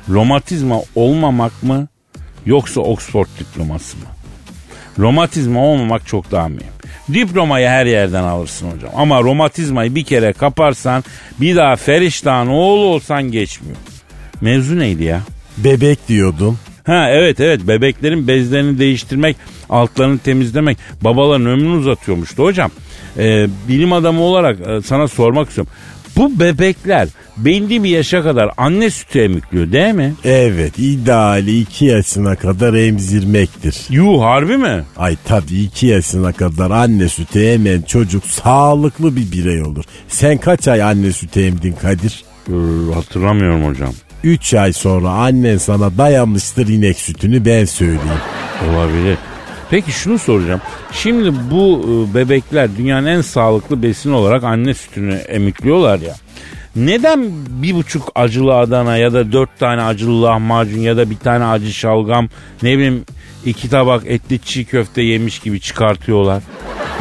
Romatizma 0.09 0.81
olmamak 0.95 1.63
mı 1.63 1.87
yoksa 2.45 2.81
Oxford 2.81 3.27
diploması 3.39 3.97
mı? 3.97 4.03
Romatizma 4.99 5.65
olmamak 5.65 6.07
çok 6.07 6.31
daha 6.31 6.47
mühim. 6.47 6.67
Diplomayı 7.13 7.67
her 7.67 7.85
yerden 7.85 8.23
alırsın 8.23 8.71
hocam. 8.71 8.91
Ama 8.95 9.21
romatizmayı 9.21 9.95
bir 9.95 10.03
kere 10.03 10.33
kaparsan 10.33 11.03
bir 11.41 11.55
daha 11.55 11.75
Feriştah'ın 11.75 12.47
oğlu 12.47 12.85
olsan 12.85 13.23
geçmiyor. 13.23 13.77
Mevzu 14.41 14.79
neydi 14.79 15.03
ya? 15.03 15.21
Bebek 15.57 16.07
diyordun. 16.07 16.57
Ha 16.85 17.09
evet 17.09 17.39
evet 17.39 17.61
bebeklerin 17.67 18.27
bezlerini 18.27 18.79
değiştirmek, 18.79 19.37
altlarını 19.69 20.17
temizlemek 20.17 20.77
babaların 21.01 21.45
ömrünü 21.45 21.77
uzatıyormuştu 21.77 22.43
hocam. 22.43 22.71
Ee, 23.17 23.47
bilim 23.67 23.93
adamı 23.93 24.21
olarak 24.21 24.59
e, 24.67 24.81
sana 24.81 25.07
sormak 25.07 25.47
istiyorum. 25.49 25.73
Bu 26.17 26.39
bebekler 26.39 27.07
belli 27.37 27.83
bir 27.83 27.89
yaşa 27.89 28.23
kadar 28.23 28.49
anne 28.57 28.89
sütü 28.89 29.19
emikliyor 29.19 29.71
değil 29.71 29.93
mi? 29.93 30.13
Evet 30.23 30.79
ideali 30.79 31.59
2 31.59 31.85
yaşına 31.85 32.35
kadar 32.35 32.73
emzirmektir. 32.73 33.77
Yuh 33.89 34.21
harbi 34.21 34.57
mi? 34.57 34.83
Ay 34.97 35.17
tabii 35.25 35.59
2 35.59 35.87
yaşına 35.87 36.31
kadar 36.31 36.71
anne 36.71 37.09
sütü 37.09 37.43
emen 37.43 37.81
çocuk 37.81 38.25
sağlıklı 38.25 39.15
bir 39.15 39.31
birey 39.31 39.61
olur. 39.61 39.83
Sen 40.07 40.37
kaç 40.37 40.67
ay 40.67 40.83
anne 40.83 41.11
sütü 41.11 41.41
emdin 41.41 41.75
Kadir? 41.81 42.23
Ee, 42.49 42.53
hatırlamıyorum 42.93 43.65
hocam. 43.65 43.93
3 44.23 44.53
ay 44.53 44.73
sonra 44.73 45.09
annen 45.09 45.57
sana 45.57 45.97
dayamıştır 45.97 46.67
inek 46.67 46.97
sütünü 46.97 47.45
ben 47.45 47.65
söyleyeyim. 47.65 48.01
Olabilir. 48.69 49.17
Peki 49.69 49.91
şunu 49.91 50.19
soracağım. 50.19 50.61
Şimdi 50.91 51.33
bu 51.51 51.85
e, 51.85 52.15
bebekler 52.15 52.77
dünyanın 52.77 53.07
en 53.07 53.21
sağlıklı 53.21 53.83
besini 53.83 54.15
olarak 54.15 54.43
anne 54.43 54.73
sütünü 54.73 55.13
emikliyorlar 55.13 55.99
ya. 55.99 56.13
Neden 56.75 57.31
bir 57.49 57.75
buçuk 57.75 58.11
acılı 58.15 58.55
Adana 58.55 58.97
ya 58.97 59.13
da 59.13 59.31
dört 59.31 59.59
tane 59.59 59.81
acılı 59.81 60.23
lahmacun 60.23 60.79
ya 60.79 60.97
da 60.97 61.09
bir 61.09 61.17
tane 61.17 61.45
acı 61.45 61.73
şalgam 61.73 62.29
ne 62.63 62.77
bileyim 62.77 63.05
iki 63.45 63.69
tabak 63.69 64.05
etli 64.05 64.39
çiğ 64.39 64.65
köfte 64.65 65.01
yemiş 65.01 65.39
gibi 65.39 65.59
çıkartıyorlar? 65.59 66.43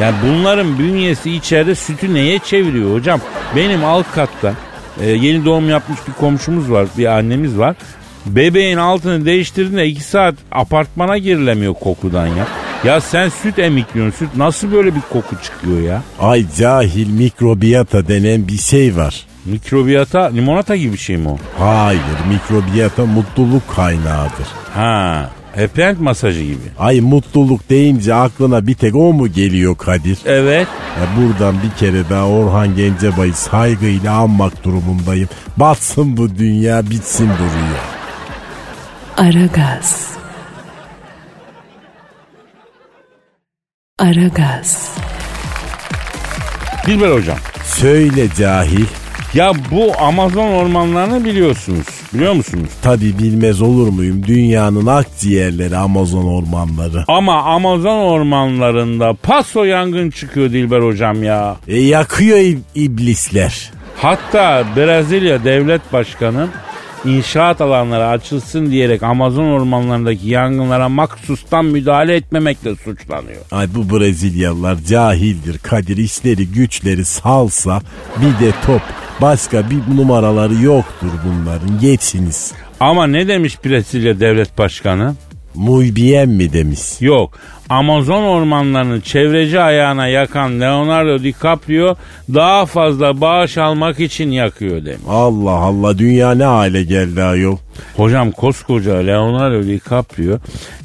Yani 0.01 0.15
bunların 0.23 0.79
bünyesi 0.79 1.31
içeride 1.31 1.75
sütü 1.75 2.13
neye 2.13 2.39
çeviriyor 2.39 2.93
hocam? 2.93 3.21
Benim 3.55 3.85
alt 3.85 4.11
katta 4.11 4.53
e, 5.01 5.09
yeni 5.09 5.45
doğum 5.45 5.69
yapmış 5.69 5.99
bir 6.07 6.13
komşumuz 6.13 6.71
var, 6.71 6.87
bir 6.97 7.05
annemiz 7.05 7.57
var. 7.57 7.75
Bebeğin 8.35 8.77
altını 8.77 9.25
değiştirdiğinde 9.25 9.87
iki 9.87 10.03
saat 10.03 10.35
apartmana 10.51 11.17
girilemiyor 11.17 11.73
kokudan 11.73 12.27
ya. 12.27 12.47
Ya 12.83 13.01
sen 13.01 13.29
süt 13.29 13.59
emikliyorsun. 13.59 14.17
Süt 14.17 14.35
nasıl 14.37 14.71
böyle 14.71 14.95
bir 14.95 15.01
koku 15.01 15.35
çıkıyor 15.43 15.81
ya? 15.81 16.03
Ay 16.19 16.45
cahil 16.57 17.09
mikrobiyata 17.09 18.07
denen 18.07 18.47
bir 18.47 18.57
şey 18.57 18.95
var. 18.95 19.25
Mikrobiyata 19.45 20.25
limonata 20.25 20.75
gibi 20.75 20.93
bir 20.93 20.97
şey 20.97 21.17
mi 21.17 21.29
o? 21.29 21.37
Hayır 21.59 22.01
mikrobiyata 22.29 23.05
mutluluk 23.05 23.75
kaynağıdır. 23.75 24.47
Ha, 24.73 25.29
end 25.77 25.97
masajı 25.99 26.43
gibi. 26.43 26.57
Ay 26.79 27.01
mutluluk 27.01 27.69
deyince 27.69 28.13
aklına 28.13 28.67
bir 28.67 28.73
tek 28.73 28.95
o 28.95 29.13
mu 29.13 29.27
geliyor 29.27 29.77
Kadir? 29.77 30.17
Evet. 30.25 30.67
Ya 30.99 31.21
buradan 31.21 31.55
bir 31.63 31.79
kere 31.79 32.09
daha 32.09 32.27
Orhan 32.27 32.75
Gencebay'ı 32.75 33.33
saygıyla 33.33 34.13
anmak 34.13 34.63
durumundayım. 34.63 35.29
Batsın 35.57 36.17
bu 36.17 36.37
dünya 36.37 36.89
bitsin 36.89 37.27
bu 37.27 37.43
rüya. 37.43 37.96
Aragaz. 39.17 40.17
Aragaz. 43.99 44.95
Dilber 46.87 47.11
hocam. 47.11 47.37
Söyle 47.65 48.27
cahil. 48.37 48.85
Ya 49.33 49.51
bu 49.71 49.93
Amazon 49.99 50.51
ormanlarını 50.51 51.25
biliyorsunuz. 51.25 51.85
Biliyor 52.13 52.33
musunuz? 52.33 52.69
Tabi 52.81 53.19
bilmez 53.19 53.61
olur 53.61 53.87
muyum 53.87 54.23
dünyanın 54.27 54.85
akciğerleri 54.85 55.77
Amazon 55.77 56.25
ormanları. 56.25 57.03
Ama 57.07 57.43
Amazon 57.43 57.99
ormanlarında 57.99 59.13
paso 59.13 59.63
yangın 59.63 60.09
çıkıyor 60.09 60.49
Dilber 60.51 60.81
hocam 60.81 61.23
ya. 61.23 61.55
E 61.67 61.79
yakıyor 61.81 62.37
ib- 62.37 62.59
iblisler. 62.75 63.71
Hatta 63.97 64.63
Brezilya 64.75 65.43
devlet 65.43 65.93
başkanı 65.93 66.47
inşaat 67.07 67.61
alanları 67.61 68.07
açılsın 68.07 68.71
diyerek 68.71 69.03
Amazon 69.03 69.43
ormanlarındaki 69.43 70.29
yangınlara 70.29 70.89
maksustan 70.89 71.65
müdahale 71.65 72.15
etmemekle 72.15 72.75
suçlanıyor. 72.75 73.41
Ay 73.51 73.67
bu 73.75 73.99
Brezilyalılar 73.99 74.77
cahildir. 74.87 75.57
Kadir 75.57 75.97
işleri 75.97 76.47
güçleri 76.47 77.05
salsa 77.05 77.81
bir 78.17 78.45
de 78.45 78.51
top. 78.65 78.81
Başka 79.21 79.69
bir 79.69 79.97
numaraları 79.97 80.53
yoktur 80.53 81.11
bunların. 81.25 81.79
Geçiniz. 81.79 82.53
Ama 82.79 83.07
ne 83.07 83.27
demiş 83.27 83.65
Brezilya 83.65 84.19
devlet 84.19 84.57
başkanı? 84.57 85.15
Muy 85.55 85.95
bien 85.95 86.29
mi 86.29 86.53
demiş. 86.53 86.81
Yok. 86.99 87.39
Amazon 87.69 88.23
ormanlarını 88.23 89.01
çevreci 89.01 89.59
ayağına 89.59 90.07
yakan 90.07 90.61
Leonardo 90.61 91.23
DiCaprio 91.23 91.95
daha 92.33 92.65
fazla 92.65 93.21
bağış 93.21 93.57
almak 93.57 93.99
için 93.99 94.31
yakıyor 94.31 94.85
demiş. 94.85 95.01
Allah 95.09 95.51
Allah 95.51 95.97
dünya 95.97 96.31
ne 96.31 96.43
hale 96.43 96.83
geldi 96.83 97.23
ayol. 97.23 97.57
Hocam 97.95 98.31
koskoca 98.31 98.95
Leonardo 98.97 99.63
DiCaprio 99.63 100.37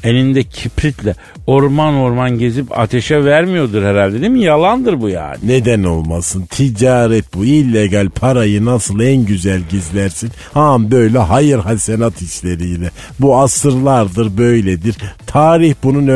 elinde 0.05 0.43
kipritle 0.43 1.15
orman 1.47 1.95
orman 1.95 2.39
gezip 2.39 2.79
ateşe 2.79 3.25
vermiyordur 3.25 3.83
herhalde 3.83 4.21
değil 4.21 4.33
mi? 4.33 4.43
Yalandır 4.43 5.01
bu 5.01 5.09
yani. 5.09 5.37
Neden 5.43 5.85
olmasın? 5.85 6.47
Ticaret 6.51 7.35
bu. 7.35 7.45
illegal 7.45 8.09
parayı 8.09 8.65
nasıl 8.65 9.01
en 9.01 9.25
güzel 9.25 9.61
gizlersin? 9.71 10.31
Ha 10.55 10.77
böyle 10.91 11.19
hayır 11.19 11.59
hasenat 11.59 12.23
işleriyle. 12.23 12.91
Bu 13.21 13.39
asırlardır 13.39 14.39
böyledir. 14.39 14.97
Tarih 15.27 15.75
bunun 15.83 16.07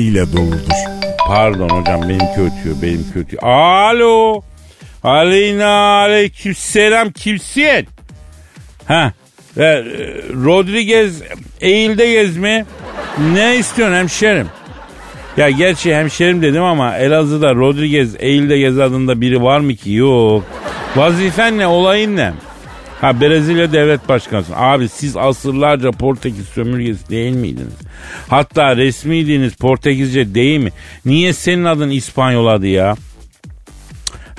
örnekleriyle 0.00 0.32
doludur. 0.32 0.74
Pardon 1.26 1.68
hocam 1.68 2.02
benimki 2.02 2.40
ötüyor 2.40 2.82
benimki 2.82 3.18
ötüyor. 3.18 3.42
Alo. 3.42 4.42
Aleyna 5.02 5.68
aleyküm 5.68 6.54
selam 6.54 7.10
kimsin? 7.10 7.86
Ha. 8.86 9.12
E, 9.56 9.62
Rodriguez 10.44 11.22
eğilde 11.60 12.12
gez 12.12 12.36
mi? 12.36 12.64
Ne 13.32 13.56
istiyorsun 13.56 13.96
hemşerim? 13.96 14.46
Ya 15.36 15.50
gerçi 15.50 15.94
hemşerim 15.94 16.42
dedim 16.42 16.62
ama 16.62 16.96
Elazığ'da 16.96 17.54
Rodriguez 17.54 18.16
eğilde 18.18 18.58
gez 18.58 18.78
adında 18.78 19.20
biri 19.20 19.42
var 19.42 19.60
mı 19.60 19.74
ki? 19.74 19.92
Yok. 19.92 20.44
Vazifen 20.96 21.58
ne? 21.58 21.66
Olayın 21.66 22.16
ne? 22.16 22.32
Ha 23.00 23.20
Brezilya 23.20 23.72
devlet 23.72 24.08
başkanısın. 24.08 24.54
Abi 24.56 24.88
siz 24.88 25.16
asırlarca 25.16 25.90
Portekiz 25.90 26.44
sömürgesi 26.48 27.08
değil 27.10 27.36
miydiniz? 27.36 27.72
Hatta 28.28 28.76
resmiydiniz 28.76 29.54
Portekizce 29.54 30.34
değil 30.34 30.58
mi? 30.60 30.70
Niye 31.04 31.32
senin 31.32 31.64
adın 31.64 31.90
İspanyol 31.90 32.46
adı 32.46 32.66
ya? 32.66 32.96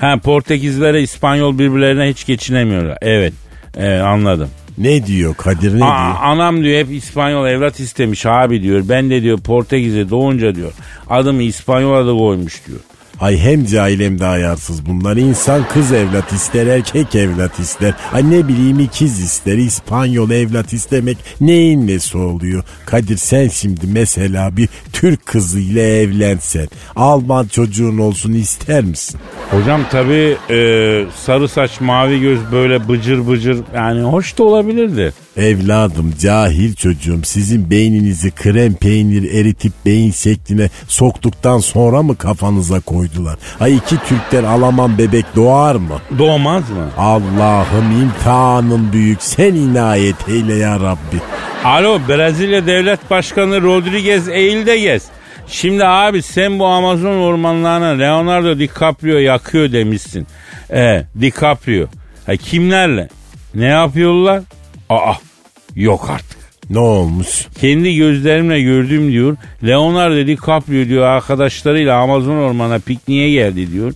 Ha 0.00 0.16
Portekizlere 0.24 1.02
İspanyol 1.02 1.58
birbirlerine 1.58 2.08
hiç 2.08 2.26
geçinemiyorlar. 2.26 2.98
Evet. 3.02 3.32
Evet 3.76 4.02
anladım. 4.02 4.48
Ne 4.78 5.06
diyor 5.06 5.34
Kadir 5.34 5.80
ne 5.80 5.84
Aa, 5.84 6.06
diyor? 6.06 6.16
anam 6.22 6.62
diyor 6.64 6.78
hep 6.80 6.90
İspanyol 6.92 7.46
evlat 7.46 7.80
istemiş 7.80 8.26
abi 8.26 8.62
diyor. 8.62 8.82
Ben 8.88 9.10
de 9.10 9.22
diyor 9.22 9.38
Portekiz'e 9.40 10.10
doğunca 10.10 10.54
diyor 10.54 10.72
adımı 11.10 11.42
İspanyol 11.42 11.94
adı 11.94 12.18
koymuş 12.18 12.66
diyor. 12.66 12.80
Ay 13.22 13.38
hem 13.38 13.64
cahil 13.66 14.00
hem 14.00 14.18
de 14.18 14.26
ayarsız 14.26 14.86
bunlar. 14.86 15.16
İnsan 15.16 15.68
kız 15.68 15.92
evlat 15.92 16.32
ister, 16.32 16.66
erkek 16.66 17.14
evlat 17.14 17.58
ister. 17.58 17.94
Ay 18.12 18.30
ne 18.30 18.48
bileyim 18.48 18.80
ikiz 18.80 19.20
ister. 19.20 19.56
İspanyol 19.56 20.30
evlat 20.30 20.72
istemek 20.72 21.18
neyin 21.40 21.86
nesi 21.86 22.18
oluyor? 22.18 22.64
Kadir 22.86 23.16
sen 23.16 23.48
şimdi 23.48 23.80
mesela 23.86 24.56
bir 24.56 24.68
Türk 24.92 25.26
kızıyla 25.26 25.82
evlensen. 25.82 26.68
Alman 26.96 27.46
çocuğun 27.46 27.98
olsun 27.98 28.32
ister 28.32 28.84
misin? 28.84 29.20
Hocam 29.50 29.80
tabii 29.90 30.36
e, 30.50 30.58
sarı 31.16 31.48
saç 31.48 31.80
mavi 31.80 32.20
göz 32.20 32.38
böyle 32.52 32.88
bıcır 32.88 33.28
bıcır 33.28 33.58
yani 33.74 34.00
hoş 34.00 34.38
da 34.38 34.42
olabilirdi. 34.42 35.12
Evladım 35.36 36.14
cahil 36.20 36.74
çocuğum 36.74 37.20
sizin 37.24 37.70
beyninizi 37.70 38.30
krem 38.30 38.74
peynir 38.74 39.34
eritip 39.34 39.72
beyin 39.86 40.10
şekline 40.10 40.68
soktuktan 40.88 41.58
sonra 41.58 42.02
mı 42.02 42.16
kafanıza 42.16 42.80
koydular? 42.80 43.38
Ay 43.60 43.76
iki 43.76 43.96
Türkler 43.96 44.44
Alaman 44.44 44.98
bebek 44.98 45.24
doğar 45.36 45.74
mı? 45.74 45.98
Doğmaz 46.18 46.70
mı? 46.70 46.90
Allah'ım 46.98 48.02
imtihanın 48.02 48.92
büyük 48.92 49.22
sen 49.22 49.54
inayet 49.54 50.28
eyle 50.28 50.54
ya 50.54 50.80
Rabbi. 50.80 51.16
Alo 51.64 51.98
Brezilya 52.08 52.66
Devlet 52.66 53.10
Başkanı 53.10 53.62
Rodriguez 53.62 54.28
eğilde 54.28 54.78
gez. 54.78 55.02
Şimdi 55.46 55.84
abi 55.84 56.22
sen 56.22 56.58
bu 56.58 56.66
Amazon 56.66 57.16
ormanlarına 57.18 57.88
Leonardo 57.88 58.58
DiCaprio 58.58 59.18
yakıyor 59.18 59.72
demişsin. 59.72 60.26
E 60.70 61.04
DiCaprio. 61.20 61.86
Ha, 62.26 62.36
kimlerle? 62.36 63.08
Ne 63.54 63.66
yapıyorlar? 63.66 64.42
Aa 64.92 65.14
yok 65.74 66.10
artık. 66.10 66.41
Ne 66.72 66.78
olmuş? 66.78 67.46
Kendi 67.60 67.96
gözlerimle 67.96 68.62
gördüm 68.62 69.12
diyor. 69.12 69.36
Leonardo 69.66 70.26
DiCaprio 70.26 70.88
diyor 70.88 71.06
arkadaşlarıyla 71.06 71.98
Amazon 71.98 72.36
ormana 72.36 72.78
pikniğe 72.78 73.30
geldi 73.30 73.72
diyor. 73.72 73.92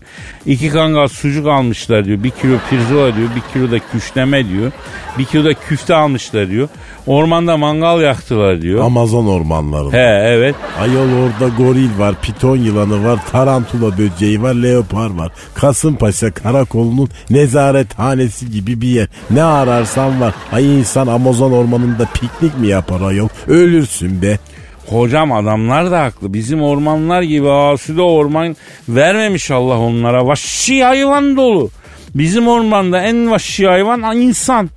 İki 0.47 0.69
kangal 0.69 1.09
sucuk 1.09 1.47
almışlar 1.47 2.05
diyor. 2.05 2.23
Bir 2.23 2.31
kilo 2.31 2.57
pirzola 2.71 3.17
diyor. 3.17 3.29
Bir 3.37 3.53
kilo 3.53 3.71
da 3.71 3.79
küşleme 3.93 4.49
diyor. 4.49 4.73
Bir 5.19 5.25
kilo 5.25 5.45
da 5.45 5.55
küfte 5.55 5.95
almışlar 5.95 6.51
diyor. 6.51 6.69
Ormanda 7.07 7.57
mangal 7.57 8.01
yaktılar 8.01 8.63
diyor. 8.63 8.85
Amazon 8.85 9.27
ormanlarında. 9.27 9.97
He 9.97 10.21
evet. 10.27 10.55
Ayol 10.81 11.09
orada 11.23 11.55
goril 11.57 11.99
var, 11.99 12.15
piton 12.23 12.57
yılanı 12.57 13.05
var, 13.05 13.19
tarantula 13.33 13.99
böceği 13.99 14.43
var, 14.43 14.55
leopar 14.55 15.11
var. 15.11 15.33
Kasımpaşa 15.55 16.31
karakolunun 16.31 17.09
nezarethanesi 17.31 18.51
gibi 18.51 18.81
bir 18.81 18.89
yer. 18.89 19.09
Ne 19.31 19.43
ararsan 19.43 20.21
var. 20.21 20.35
Ay 20.53 20.79
insan 20.79 21.07
Amazon 21.07 21.53
ormanında 21.53 22.09
piknik 22.15 22.59
mi 22.59 22.66
yapar 22.67 23.01
ayol? 23.01 23.29
Ölürsün 23.47 24.23
be. 24.23 24.39
Hocam 24.87 25.33
adamlar 25.33 25.91
da 25.91 26.03
haklı. 26.03 26.35
Bizim 26.35 26.63
ormanlar 26.63 27.23
gibi 27.23 27.51
asude 27.51 28.03
orman 28.03 28.57
vermemiş 28.89 29.51
Allah 29.51 29.79
onlara. 29.79 30.27
Vahşi 30.27 30.85
hayvan 30.85 31.37
dolu. 31.37 31.71
Bizim 32.15 32.49
ormanda 32.49 33.03
en 33.03 33.31
vahşi 33.31 33.67
hayvan 33.67 34.17
insan. 34.17 34.71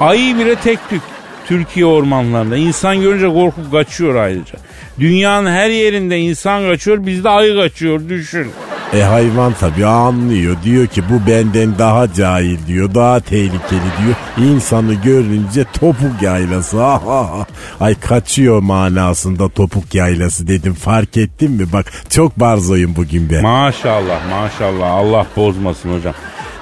Ayı 0.00 0.38
bile 0.38 0.54
tek 0.54 0.78
tük. 0.90 1.02
Türkiye 1.46 1.86
ormanlarında. 1.86 2.56
İnsan 2.56 3.00
görünce 3.00 3.28
korkup 3.28 3.72
kaçıyor 3.72 4.14
ayrıca. 4.14 4.58
Dünyanın 5.00 5.50
her 5.50 5.70
yerinde 5.70 6.18
insan 6.18 6.68
kaçıyor 6.68 7.06
bizde 7.06 7.28
ayı 7.28 7.56
kaçıyor 7.56 8.08
düşün. 8.08 8.46
E 8.92 9.02
hayvan 9.02 9.52
tabii 9.60 9.86
anlıyor. 9.86 10.56
Diyor 10.64 10.86
ki 10.86 11.02
bu 11.10 11.30
benden 11.30 11.78
daha 11.78 12.12
cahil 12.12 12.66
diyor. 12.66 12.94
Daha 12.94 13.20
tehlikeli 13.20 13.80
diyor. 13.80 14.48
İnsanı 14.50 14.94
görünce 14.94 15.64
topuk 15.80 16.22
yaylası. 16.22 16.82
Ay 17.80 17.94
kaçıyor 18.00 18.60
manasında 18.60 19.48
topuk 19.48 19.94
yaylası 19.94 20.48
dedim. 20.48 20.74
Fark 20.74 21.16
ettin 21.16 21.50
mi? 21.50 21.72
Bak 21.72 21.92
çok 22.10 22.40
barzoyum 22.40 22.96
bugün 22.96 23.30
ben. 23.30 23.42
Maşallah 23.42 24.20
maşallah 24.30 24.90
Allah 24.90 25.26
bozmasın 25.36 25.96
hocam. 25.96 26.14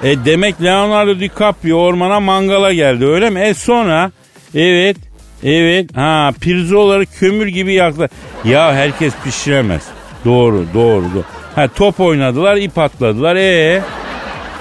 E 0.03 0.25
demek 0.25 0.63
Leonardo 0.63 1.19
DiCaprio 1.19 1.77
ormana 1.77 2.19
mangala 2.19 2.73
geldi 2.73 3.05
öyle 3.05 3.29
mi? 3.29 3.39
E 3.39 3.53
sonra 3.53 4.11
evet 4.55 4.97
evet 5.43 5.97
ha 5.97 6.31
pirzolaları 6.41 7.05
kömür 7.05 7.47
gibi 7.47 7.73
yaktılar. 7.73 8.09
Ya 8.45 8.73
herkes 8.73 9.13
pişiremez. 9.23 9.81
Doğru 10.25 10.65
doğru 10.73 11.05
doğru. 11.15 11.40
Ha 11.55 11.67
top 11.67 11.99
oynadılar 11.99 12.57
ip 12.57 12.77
atladılar 12.77 13.35
ee 13.35 13.81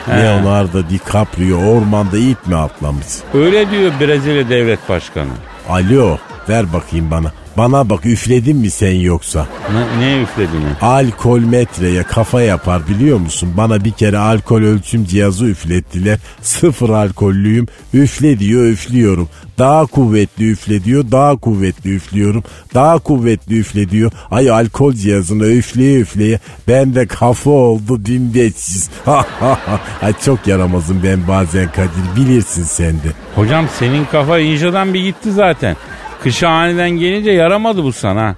Leonardo 0.08 0.90
DiCaprio 0.90 1.56
ormanda 1.58 2.18
ip 2.18 2.46
mi 2.46 2.56
atlamış? 2.56 3.06
Öyle 3.34 3.70
diyor 3.70 3.92
Brezilya 4.00 4.48
devlet 4.48 4.88
başkanı. 4.88 5.30
Alo 5.68 6.18
Ver 6.48 6.72
bakayım 6.72 7.10
bana. 7.10 7.32
Bana 7.60 7.90
bak 7.90 8.06
üfledin 8.06 8.56
mi 8.56 8.70
sen 8.70 8.92
yoksa? 8.92 9.46
Ne, 9.72 10.00
ne 10.00 10.22
üfledin? 10.22 10.62
Alkol 10.80 11.38
metreye 11.38 12.02
kafa 12.02 12.42
yapar 12.42 12.88
biliyor 12.88 13.18
musun? 13.18 13.52
Bana 13.56 13.84
bir 13.84 13.90
kere 13.90 14.18
alkol 14.18 14.62
ölçüm 14.62 15.04
cihazı 15.04 15.46
üflettiler. 15.46 16.18
Sıfır 16.42 16.88
alkollüyüm. 16.88 17.66
Üfle 17.94 18.38
diyor 18.38 18.64
üflüyorum. 18.64 19.28
Daha 19.58 19.86
kuvvetli 19.86 20.50
üfle 20.50 20.84
diyor. 20.84 21.04
Daha 21.12 21.36
kuvvetli 21.36 21.94
üflüyorum. 21.94 22.44
Daha 22.74 22.98
kuvvetli 22.98 23.58
üfle 23.58 23.90
diyor. 23.90 24.12
Ay 24.30 24.50
alkol 24.50 24.92
cihazını 24.92 25.46
üfleye 25.46 26.00
üfleye. 26.00 26.38
Ben 26.68 26.94
de 26.94 27.06
kafa 27.06 27.50
oldu 27.50 28.04
1500. 28.06 28.88
Ay 30.02 30.12
çok 30.24 30.46
yaramazım 30.46 31.00
ben 31.04 31.28
bazen 31.28 31.72
Kadir. 31.72 32.16
Bilirsin 32.16 32.64
sen 32.64 32.92
de. 32.92 33.12
Hocam 33.34 33.66
senin 33.78 34.04
kafa 34.04 34.38
inşadan 34.38 34.94
bir 34.94 35.00
gitti 35.00 35.32
zaten. 35.32 35.76
Kışa 36.22 36.48
aniden 36.48 36.90
gelince 36.90 37.30
yaramadı 37.30 37.84
bu 37.84 37.92
sana. 37.92 38.36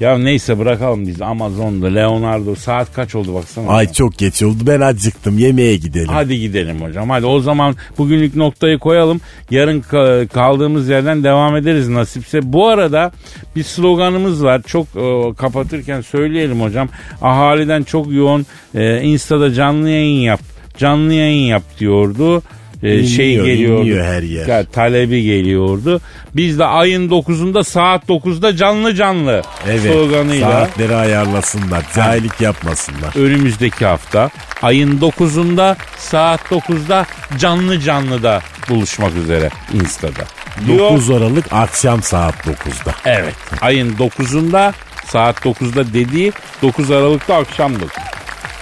Ya 0.00 0.18
neyse 0.18 0.58
bırakalım 0.58 1.06
biz 1.06 1.22
Amazon'da 1.22 1.86
Leonardo 1.86 2.54
saat 2.54 2.92
kaç 2.94 3.14
oldu 3.14 3.34
baksana. 3.34 3.68
Ay 3.68 3.92
çok 3.92 4.18
geç 4.18 4.42
oldu 4.42 4.58
ben 4.66 4.80
acıktım 4.80 5.38
yemeğe 5.38 5.76
gidelim. 5.76 6.08
Hadi 6.08 6.40
gidelim 6.40 6.80
hocam. 6.82 7.10
Hadi 7.10 7.26
o 7.26 7.40
zaman 7.40 7.74
bugünlük 7.98 8.36
noktayı 8.36 8.78
koyalım. 8.78 9.20
Yarın 9.50 9.80
ka- 9.80 10.28
kaldığımız 10.28 10.88
yerden 10.88 11.24
devam 11.24 11.56
ederiz 11.56 11.88
nasipse. 11.88 12.52
Bu 12.52 12.68
arada 12.68 13.12
bir 13.56 13.62
sloganımız 13.62 14.44
var. 14.44 14.62
Çok 14.66 14.86
e, 14.96 15.34
kapatırken 15.38 16.00
söyleyelim 16.00 16.60
hocam. 16.60 16.88
Ahaliden 17.22 17.82
çok 17.82 18.12
yoğun 18.12 18.46
e, 18.74 19.00
Insta'da 19.02 19.54
canlı 19.54 19.88
yayın 19.90 20.20
yap. 20.20 20.40
Canlı 20.78 21.12
yayın 21.14 21.46
yap 21.46 21.62
diyordu. 21.80 22.42
E, 22.82 23.06
şey 23.06 23.34
geliyordu. 23.34 23.80
inliyor 23.82 24.04
her 24.04 24.22
yer. 24.22 24.46
Ya, 24.46 24.64
talebi 24.64 25.22
geliyordu. 25.22 26.00
Biz 26.36 26.58
de 26.58 26.64
ayın 26.64 27.08
9'unda 27.08 27.64
saat 27.64 28.04
9'da 28.08 28.56
canlı 28.56 28.94
canlı 28.94 29.42
Evet 29.68 29.80
sloganıyla 29.92 30.50
saatleri 30.50 30.94
ayarlasınlar 30.94 31.84
cahillik 31.96 32.40
yapmasınlar. 32.40 33.16
önümüzdeki 33.16 33.86
hafta 33.86 34.30
ayın 34.62 34.98
9'unda 35.00 35.76
saat 35.98 36.40
9'da 36.40 37.06
canlı 37.38 37.80
canlı 37.80 38.22
da 38.22 38.40
buluşmak 38.68 39.16
üzere 39.16 39.50
Insta'da. 39.74 40.24
Diyor. 40.66 40.78
9 40.78 41.10
Aralık 41.10 41.52
akşam 41.52 42.02
saat 42.02 42.34
9'da. 42.34 42.94
Evet. 43.04 43.34
Ayın 43.60 43.96
9'unda 43.96 44.72
saat 45.06 45.36
9'da 45.46 45.94
dediği 45.94 46.32
9 46.62 46.90
Aralık'ta 46.90 47.34
akşamdır. 47.36 47.88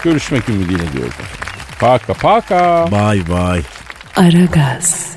Görüşmek 0.04 0.48
ümidiyle 0.48 0.92
diyoruz. 0.92 1.14
Paka 1.80 2.14
paka. 2.14 2.86
Bye 2.92 3.26
bye. 3.26 3.62
Aragaz. 4.16 5.16